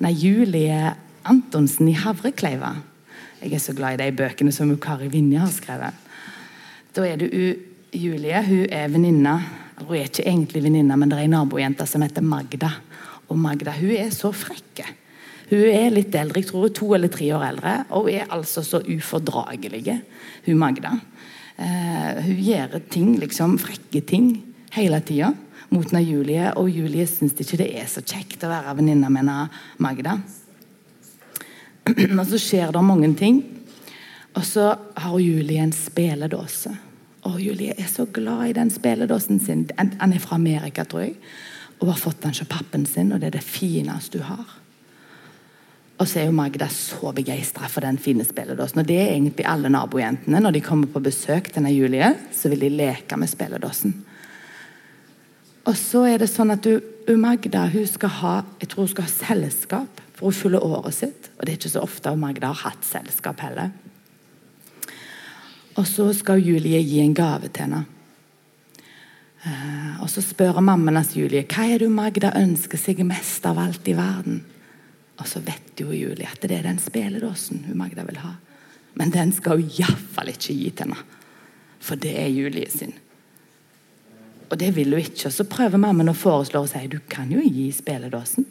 nei, 0.00 0.12
Julie 0.14 0.94
Antonsen 1.28 1.90
i 1.90 1.96
Havrekleiva. 1.98 2.72
Jeg 3.42 3.54
er 3.54 3.62
så 3.62 3.74
glad 3.76 3.98
i 3.98 4.06
de 4.06 4.16
bøkene 4.18 4.52
som 4.54 4.70
Kari 4.80 5.10
Vinje 5.12 5.42
har 5.42 5.52
skrevet. 5.54 6.04
Da 6.96 7.04
er 7.06 7.20
det 7.20 7.30
Julie. 7.94 8.42
Hun 8.48 8.64
er 8.72 8.90
venninne 8.92 9.38
Hun 9.78 9.94
er 9.94 10.08
ikke 10.08 10.24
egentlig 10.26 10.64
venninne, 10.64 10.96
men 10.98 11.06
det 11.06 11.14
er 11.14 11.22
ei 11.22 11.30
nabojente 11.30 11.84
som 11.86 12.02
heter 12.02 12.24
Magda. 12.26 12.72
Og 13.30 13.38
Magda 13.38 13.70
hun 13.76 13.92
er 13.94 14.08
så 14.10 14.32
frekk. 14.34 14.82
Hun 15.52 15.68
er 15.70 15.92
litt 15.94 16.16
eldre, 16.18 16.42
jeg 16.42 16.48
tror 16.48 16.64
hun 16.64 16.68
er 16.68 16.74
to 16.74 16.88
eller 16.96 17.12
tre 17.12 17.28
år 17.36 17.44
eldre, 17.46 17.74
og 17.94 18.08
hun 18.08 18.16
er 18.18 18.32
altså 18.34 18.64
så 18.66 18.80
ufordragelig, 18.82 20.00
hun 20.48 20.58
Magda. 20.58 20.96
Uh, 21.58 22.22
hun 22.22 22.42
gjør 22.46 22.78
ting, 22.90 23.16
liksom 23.18 23.56
frekke 23.58 24.02
ting 24.06 24.30
hele 24.76 25.00
tida 25.02 25.32
mot 25.74 25.92
Julie, 25.92 26.52
og 26.56 26.70
Julie 26.70 27.06
syns 27.06 27.36
ikke 27.36 27.58
det 27.60 27.68
er 27.76 27.88
så 27.90 28.00
kjekt 28.00 28.44
å 28.46 28.52
være 28.52 28.76
venninna 28.78 29.10
med 29.12 29.28
Magda. 29.82 30.16
Og 31.88 32.24
så 32.28 32.40
skjer 32.40 32.72
det 32.72 32.84
mange 32.84 33.10
ting. 33.18 33.42
Og 34.36 34.44
så 34.46 34.70
har 34.76 35.18
Julie 35.20 35.60
en 35.62 35.72
speledåse. 35.72 36.72
Og 37.28 37.40
Julie 37.42 37.74
er 37.76 37.88
så 37.90 38.06
glad 38.06 38.48
i 38.48 38.56
den 38.56 38.70
speledåsen 38.70 39.40
sin. 39.40 39.66
Han 39.76 40.12
er 40.12 40.22
fra 40.22 40.36
Amerika, 40.38 40.84
tror 40.84 41.08
jeg. 41.08 41.16
Og 41.80 41.88
har 41.92 42.00
fått 42.00 42.22
den 42.22 42.36
av 42.36 42.48
pappen 42.50 42.86
sin, 42.86 43.12
og 43.12 43.20
det 43.20 43.30
er 43.30 43.38
det 43.38 43.44
fineste 43.44 44.20
hun 44.20 44.30
har. 44.30 44.56
Og 45.98 46.06
så 46.06 46.20
er 46.20 46.28
jo 46.28 46.34
Magda 46.36 46.68
så 46.70 47.10
begeistra 47.14 47.66
for 47.70 47.82
den 47.82 47.98
fine 47.98 48.24
spilledåsen. 48.26 48.82
Og 48.82 48.86
det 48.86 49.00
er 49.02 49.16
egentlig 49.16 49.46
alle 49.50 49.70
nabojentene. 49.72 50.40
Når 50.40 50.54
de 50.54 50.62
kommer 50.62 50.90
på 50.92 51.02
besøk 51.02 51.50
til 51.52 51.66
Julie, 51.74 52.12
så 52.32 52.48
vil 52.52 52.62
de 52.62 52.70
leke 52.70 53.18
med 53.18 53.30
spilledåsen. 53.30 53.96
Og 55.66 55.74
så 55.76 56.04
er 56.08 56.22
det 56.22 56.30
sånn 56.30 56.54
at 56.54 56.64
du, 56.64 56.78
Magda 57.18 57.66
hun 57.72 57.86
skal 57.88 58.12
ha 58.20 58.32
jeg 58.60 58.70
tror 58.70 58.84
hun 58.84 58.90
skal 58.92 59.06
ha 59.06 59.12
selskap 59.12 60.00
for 60.16 60.30
å 60.30 60.34
fylle 60.34 60.60
året 60.62 60.94
sitt. 60.94 61.30
Og 61.36 61.44
det 61.44 61.52
er 61.52 61.58
ikke 61.58 61.74
så 61.74 61.84
ofte 61.84 62.14
Magda 62.16 62.52
har 62.52 62.62
hatt 62.70 62.86
selskap 62.86 63.42
heller. 63.42 63.72
Og 65.78 65.86
så 65.86 66.08
skal 66.16 66.42
Julie 66.42 66.80
gi 66.82 67.00
en 67.02 67.14
gave 67.14 67.50
til 67.50 67.66
henne. 67.68 67.84
Uh, 69.38 70.02
og 70.02 70.08
så 70.10 70.22
spør 70.24 70.58
mammaen 70.58 70.98
hans 70.98 71.12
Julie 71.14 71.44
hva 71.46 71.68
er 71.70 71.84
det 71.84 71.90
Magda 71.94 72.32
ønsker 72.36 72.80
seg 72.80 73.04
mest 73.06 73.46
av 73.46 73.60
alt 73.62 73.86
i 73.86 73.94
verden. 73.98 74.40
Og 75.18 75.26
så 75.26 75.42
vet 75.42 75.80
jo 75.80 75.90
Julie 75.94 76.28
at 76.28 76.42
det 76.44 76.58
er 76.58 76.66
den 76.68 76.78
speledåsen 76.82 77.64
hun 77.66 77.78
Magda 77.80 78.04
vil 78.06 78.20
ha. 78.22 78.36
Men 78.98 79.12
den 79.14 79.32
skal 79.34 79.58
hun 79.58 79.70
iallfall 79.78 80.32
ikke 80.32 80.54
gi 80.54 80.70
til 80.70 80.88
henne. 80.88 81.02
For 81.82 81.98
det 82.00 82.14
er 82.18 82.30
Julie 82.34 82.70
sin. 82.70 82.94
Og 84.48 84.58
det 84.58 84.72
vil 84.76 84.94
hun 84.94 85.02
ikke. 85.02 85.28
Og 85.28 85.34
så 85.34 85.46
prøver 85.48 85.80
mammaen 85.80 86.12
å 86.12 86.16
foreslå 86.16 86.62
og 86.64 86.70
si 86.70 86.86
du 86.90 87.00
kan 87.10 87.30
jo 87.32 87.42
gi 87.44 87.68
speledåsen. 87.74 88.46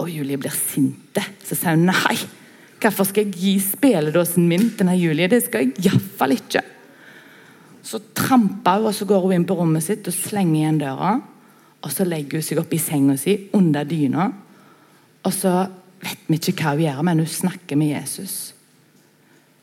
Og 0.00 0.10
Julie 0.10 0.40
blir 0.40 0.54
sinte. 0.56 1.22
Så 1.44 1.56
sier 1.56 1.76
hun 1.76 1.86
nei. 1.88 2.16
Hvorfor 2.82 3.08
skal 3.08 3.24
jeg 3.24 3.38
gi 3.40 3.52
speledåsen 3.62 4.48
min 4.48 4.66
til 4.68 4.82
denne 4.82 4.96
Julie? 4.98 5.30
Det 5.30 5.44
skal 5.46 5.64
jeg 5.64 5.86
iallfall 5.86 6.34
ikke. 6.36 6.64
Så 7.84 8.00
tramper 8.16 8.80
hun, 8.80 8.88
og 8.90 8.96
så 8.96 9.06
går 9.08 9.22
hun 9.24 9.36
inn 9.36 9.46
på 9.48 9.56
rommet 9.56 9.84
sitt 9.84 10.08
og 10.08 10.16
slenger 10.16 10.60
igjen 10.60 10.80
døra. 10.82 11.14
Og 11.84 11.92
så 11.92 12.06
legger 12.08 12.40
hun 12.40 12.44
seg 12.44 12.60
opp 12.60 12.72
i 12.74 12.80
senga 12.80 13.16
si 13.20 13.36
under 13.56 13.86
dyna. 13.88 14.28
Og 15.24 15.32
så 15.32 15.52
vet 16.04 16.26
vi 16.28 16.38
ikke 16.38 16.56
hva 16.60 16.74
hun 16.74 16.84
gjør, 16.84 17.04
men 17.06 17.22
hun 17.22 17.30
snakker 17.30 17.80
med 17.80 17.94
Jesus. 17.94 18.36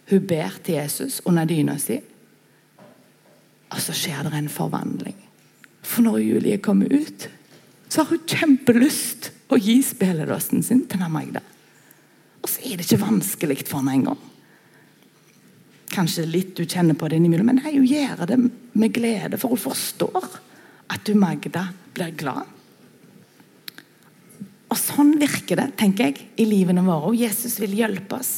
Hun 0.10 0.26
ber 0.28 0.58
til 0.63 0.80
Jesus 0.80 1.21
under 1.30 1.47
dyna 1.47 1.78
si, 1.80 2.00
og 3.71 3.80
så 3.80 3.93
skjer 3.95 4.28
det 4.28 4.34
en 4.36 4.50
forvandling. 4.52 5.15
For 5.82 6.04
når 6.04 6.17
Julie 6.26 6.60
kommer 6.63 6.91
ut, 6.91 7.30
så 7.88 8.02
har 8.02 8.12
hun 8.12 8.26
kjempelyst 8.28 9.32
å 9.52 9.60
gi 9.60 9.78
spilledåsen 9.84 10.63
sin 10.63 10.84
til 10.89 11.06
Magda. 11.12 11.41
Og 12.41 12.50
så 12.50 12.63
er 12.65 12.80
det 12.80 12.88
ikke 12.88 13.06
vanskelig 13.06 13.62
for 13.63 13.80
henne 13.80 13.95
engang. 14.00 14.22
Kanskje 15.91 16.24
litt 16.28 16.53
du 16.55 16.64
kjenner 16.64 16.95
på 16.95 17.09
det 17.12 17.20
innimellom, 17.20 17.49
men 17.51 17.59
nei, 17.59 17.76
hun 17.76 17.88
gjør 17.88 18.26
det 18.30 18.39
med 18.39 18.95
glede, 18.95 19.39
for 19.39 19.51
hun 19.51 19.59
forstår 19.59 20.28
at 20.91 21.03
du, 21.07 21.14
Magda, 21.20 21.68
blir 21.95 22.14
glad. 22.16 22.47
Virker 25.22 25.59
det, 25.59 25.67
tenker 25.78 26.09
jeg, 26.09 26.30
i 26.41 26.47
livene 26.49 26.82
våre. 26.86 27.11
Og 27.11 27.19
Jesus 27.19 27.59
vil 27.61 27.76
hjelpe 27.78 28.17
oss. 28.17 28.34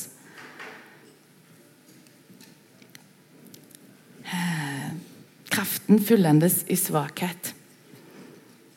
Kraften 5.53 6.01
fullendes 6.03 6.63
i 6.67 6.75
svakhet. 6.79 7.53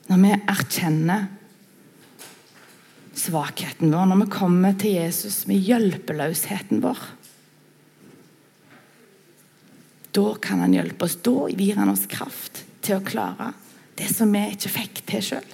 Når 0.07 0.23
vi 0.23 0.33
erkjenner 0.37 1.27
svakheten 3.17 3.91
vår, 3.91 4.07
når 4.11 4.21
vi 4.23 4.31
kommer 4.31 4.77
til 4.79 4.99
Jesus 5.01 5.47
med 5.51 5.65
hjelpeløsheten 5.67 6.83
vår 6.85 7.01
Da 10.17 10.31
kan 10.41 10.63
han 10.63 10.73
hjelpe 10.73 11.05
oss. 11.05 11.19
Da 11.21 11.49
gir 11.53 11.77
han 11.77 11.91
oss 11.93 12.07
kraft 12.09 12.63
til 12.81 12.97
å 12.97 13.05
klare 13.05 13.51
det 13.99 14.09
som 14.13 14.31
vi 14.33 14.47
ikke 14.55 14.73
fikk 14.73 15.03
til 15.11 15.25
sjøl. 15.27 15.51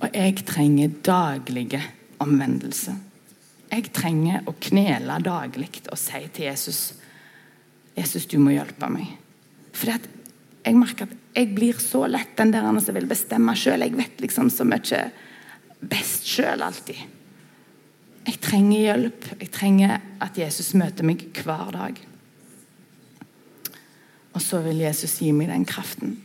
Og 0.00 0.03
jeg 0.14 0.44
trenger 0.46 0.92
daglige 1.04 1.80
omvendelse. 2.22 2.94
Jeg 3.72 3.90
trenger 3.94 4.44
å 4.46 4.54
knele 4.62 5.18
daglig 5.24 5.70
og 5.90 5.98
si 5.98 6.20
til 6.32 6.46
Jesus 6.46 6.84
Jesus, 7.94 8.26
du 8.26 8.40
må 8.42 8.54
hjelpe 8.54 8.88
meg. 8.90 9.12
For 9.74 9.92
jeg 9.94 10.78
merker 10.78 11.06
at 11.06 11.18
jeg 11.34 11.50
blir 11.54 11.78
så 11.82 12.04
lett 12.10 12.34
den 12.38 12.52
der 12.54 12.66
som 12.82 12.96
vil 12.96 13.06
bestemme 13.10 13.54
sjøl. 13.58 13.84
Jeg 13.86 13.94
vet 13.98 14.22
liksom 14.22 14.50
så 14.50 14.66
mye 14.66 15.04
best 15.78 16.26
sjøl 16.26 16.64
alltid. 16.66 16.98
Jeg 18.24 18.40
trenger 18.42 18.80
hjelp. 18.80 19.30
Jeg 19.42 19.52
trenger 19.54 20.02
at 20.24 20.38
Jesus 20.40 20.72
møter 20.78 21.06
meg 21.06 21.26
hver 21.38 21.70
dag. 21.74 22.00
Og 24.34 24.42
så 24.42 24.62
vil 24.64 24.82
Jesus 24.82 25.20
gi 25.22 25.30
meg 25.36 25.52
den 25.52 25.66
kraften. 25.68 26.16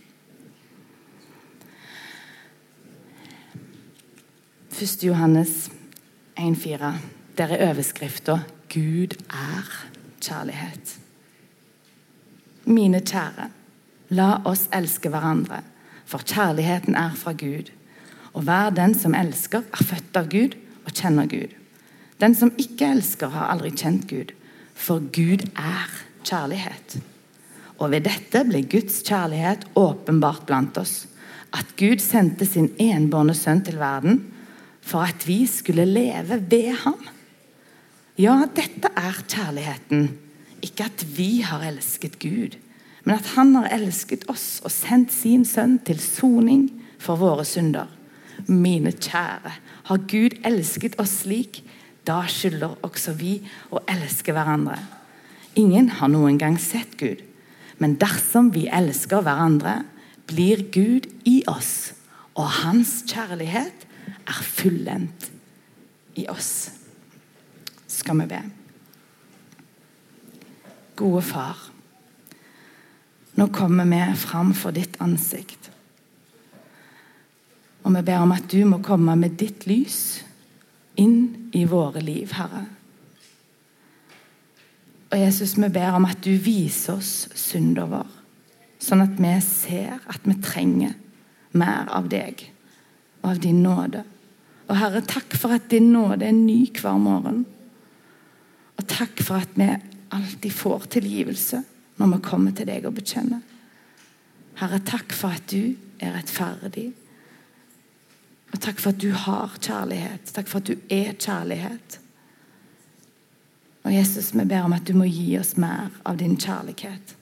1. 4.71 5.03
Johannes 5.03 5.71
1,4. 6.37 6.93
Der 7.37 7.47
er 7.47 7.69
overskrifta 7.69 8.39
'Gud 8.69 9.17
er 9.29 9.85
kjærlighet'. 10.21 10.99
Mine 12.65 12.99
kjære, 13.01 13.49
la 14.09 14.41
oss 14.45 14.69
elske 14.73 15.09
hverandre, 15.09 15.63
for 16.05 16.17
kjærligheten 16.17 16.95
er 16.95 17.15
fra 17.15 17.31
Gud. 17.31 17.71
Og 18.33 18.41
hver 18.41 18.69
den 18.69 18.93
som 18.99 19.15
elsker, 19.15 19.61
er 19.73 19.83
født 19.83 20.15
av 20.15 20.29
Gud 20.29 20.55
og 20.85 20.93
kjenner 20.93 21.25
Gud. 21.25 21.55
Den 22.21 22.35
som 22.35 22.51
ikke 22.57 22.91
elsker, 22.93 23.27
har 23.27 23.49
aldri 23.49 23.71
kjent 23.71 24.07
Gud, 24.07 24.31
for 24.75 24.99
Gud 24.99 25.49
er 25.57 25.89
kjærlighet. 26.23 27.01
Og 27.79 27.91
ved 27.91 28.01
dette 28.01 28.45
ble 28.45 28.63
Guds 28.63 29.01
kjærlighet 29.01 29.65
åpenbart 29.75 30.45
blant 30.45 30.77
oss. 30.77 31.07
At 31.53 31.65
Gud 31.77 31.97
sendte 31.97 32.45
sin 32.45 32.69
enbårne 32.79 33.33
sønn 33.33 33.65
til 33.65 33.79
verden 33.79 34.27
for 34.89 35.05
at 35.05 35.27
vi 35.27 35.43
skulle 35.49 35.85
leve 35.85 36.39
ved 36.49 36.73
ham. 36.83 36.97
Ja, 38.19 38.41
dette 38.55 38.89
er 38.97 39.21
kjærligheten. 39.29 40.09
Ikke 40.65 40.89
at 40.89 41.05
vi 41.15 41.39
har 41.45 41.63
elsket 41.63 42.17
Gud, 42.19 42.57
men 43.05 43.15
at 43.15 43.29
han 43.37 43.53
har 43.55 43.69
elsket 43.77 44.25
oss 44.31 44.59
og 44.65 44.73
sendt 44.73 45.13
sin 45.15 45.45
sønn 45.47 45.77
til 45.87 46.01
soning 46.03 46.67
for 46.99 47.19
våre 47.21 47.45
synder. 47.47 47.87
Mine 48.47 48.91
kjære, 48.91 49.53
har 49.89 50.05
Gud 50.09 50.35
elsket 50.45 50.97
oss 50.99 51.21
slik, 51.23 51.61
da 52.07 52.23
skylder 52.27 52.75
også 52.83 53.13
vi 53.19 53.37
å 53.71 53.81
elske 53.87 54.33
hverandre. 54.35 54.77
Ingen 55.59 55.89
har 55.99 56.11
noen 56.11 56.37
gang 56.41 56.57
sett 56.61 56.97
Gud, 56.99 57.21
men 57.79 57.95
dersom 58.01 58.51
vi 58.55 58.67
elsker 58.67 59.23
hverandre, 59.23 59.81
blir 60.29 60.65
Gud 60.73 61.07
i 61.27 61.39
oss, 61.49 61.93
og 62.35 62.51
hans 62.61 62.99
kjærlighet 63.09 63.88
er 64.09 64.43
fullendt 64.45 65.29
i 66.19 66.27
oss. 66.31 66.71
Skal 67.89 68.21
vi 68.21 68.29
be. 68.29 68.41
Gode 70.99 71.21
Far, 71.23 71.59
nå 73.39 73.47
kommer 73.55 73.87
vi 73.87 74.01
fram 74.19 74.51
for 74.57 74.75
ditt 74.75 74.97
ansikt. 74.99 75.69
Og 77.87 77.93
vi 77.95 78.01
ber 78.03 78.25
om 78.25 78.33
at 78.35 78.49
du 78.51 78.59
må 78.67 78.81
komme 78.83 79.15
med 79.15 79.37
ditt 79.39 79.63
lys 79.69 80.19
inn 80.99 81.49
i 81.55 81.63
våre 81.69 82.03
liv, 82.03 82.33
Herre. 82.35 82.65
Og 85.09 85.17
Jesus, 85.17 85.55
vi 85.57 85.69
ber 85.73 85.95
om 85.97 86.05
at 86.05 86.19
du 86.21 86.35
viser 86.35 86.99
oss 86.99 87.29
synden 87.39 87.89
vår, 87.95 88.09
sånn 88.83 89.01
at 89.07 89.15
vi 89.17 89.31
ser 89.41 90.03
at 90.11 90.27
vi 90.27 90.35
trenger 90.43 90.93
mer 91.57 91.87
av 91.95 92.11
deg 92.11 92.43
og 93.21 93.29
av 93.31 93.41
din 93.43 93.63
nåde. 93.63 94.03
Og 94.69 94.77
Herre, 94.77 95.01
takk 95.01 95.33
for 95.37 95.55
at 95.55 95.69
din 95.71 95.91
nåde 95.93 96.27
er 96.27 96.35
ny 96.35 96.61
hver 96.77 96.99
morgen. 97.01 97.45
Og 98.77 98.87
takk 98.87 99.21
for 99.25 99.41
at 99.41 99.55
vi 99.57 99.69
alltid 100.15 100.53
får 100.53 100.89
tilgivelse 100.95 101.63
når 101.99 102.13
vi 102.13 102.21
kommer 102.23 102.55
til 102.55 102.69
deg 102.69 102.85
og 102.87 102.95
bekjenner. 102.99 103.41
Herre, 104.59 104.79
takk 104.85 105.13
for 105.15 105.35
at 105.35 105.49
du 105.51 105.75
er 105.99 106.15
rettferdig. 106.15 106.89
Og 108.53 108.61
takk 108.61 108.79
for 108.81 108.93
at 108.93 109.01
du 109.01 109.11
har 109.13 109.57
kjærlighet. 109.61 110.31
Takk 110.33 110.47
for 110.49 110.61
at 110.61 110.69
du 110.69 110.75
er 110.89 111.13
kjærlighet. 111.13 111.99
Og 113.85 113.93
Jesus, 113.93 114.33
vi 114.35 114.45
ber 114.45 114.65
om 114.67 114.75
at 114.75 114.87
du 114.87 114.93
må 114.97 115.07
gi 115.09 115.37
oss 115.39 115.55
mer 115.57 115.89
av 116.05 116.17
din 116.19 116.37
kjærlighet. 116.37 117.15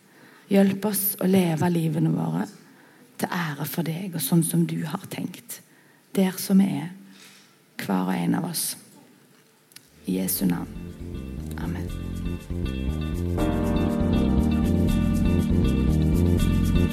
Hjelp 0.52 0.86
oss 0.88 1.04
å 1.22 1.28
leve 1.28 1.70
livene 1.72 2.12
våre 2.14 2.48
til 3.18 3.34
ære 3.34 3.66
for 3.68 3.88
deg 3.88 4.16
og 4.16 4.24
sånn 4.24 4.44
som 4.46 4.66
du 4.70 4.80
har 4.88 5.04
tenkt. 5.12 5.62
Der 6.18 6.32
som 6.38 6.58
vi 6.58 6.66
er 6.66 6.88
hver 7.78 8.08
og 8.10 8.16
en 8.18 8.36
av 8.36 8.48
oss. 8.50 8.78
I 10.06 10.18
Jesu 10.18 10.46
navn. 10.46 10.68
Amen. 11.62 11.86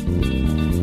thank 0.04 0.73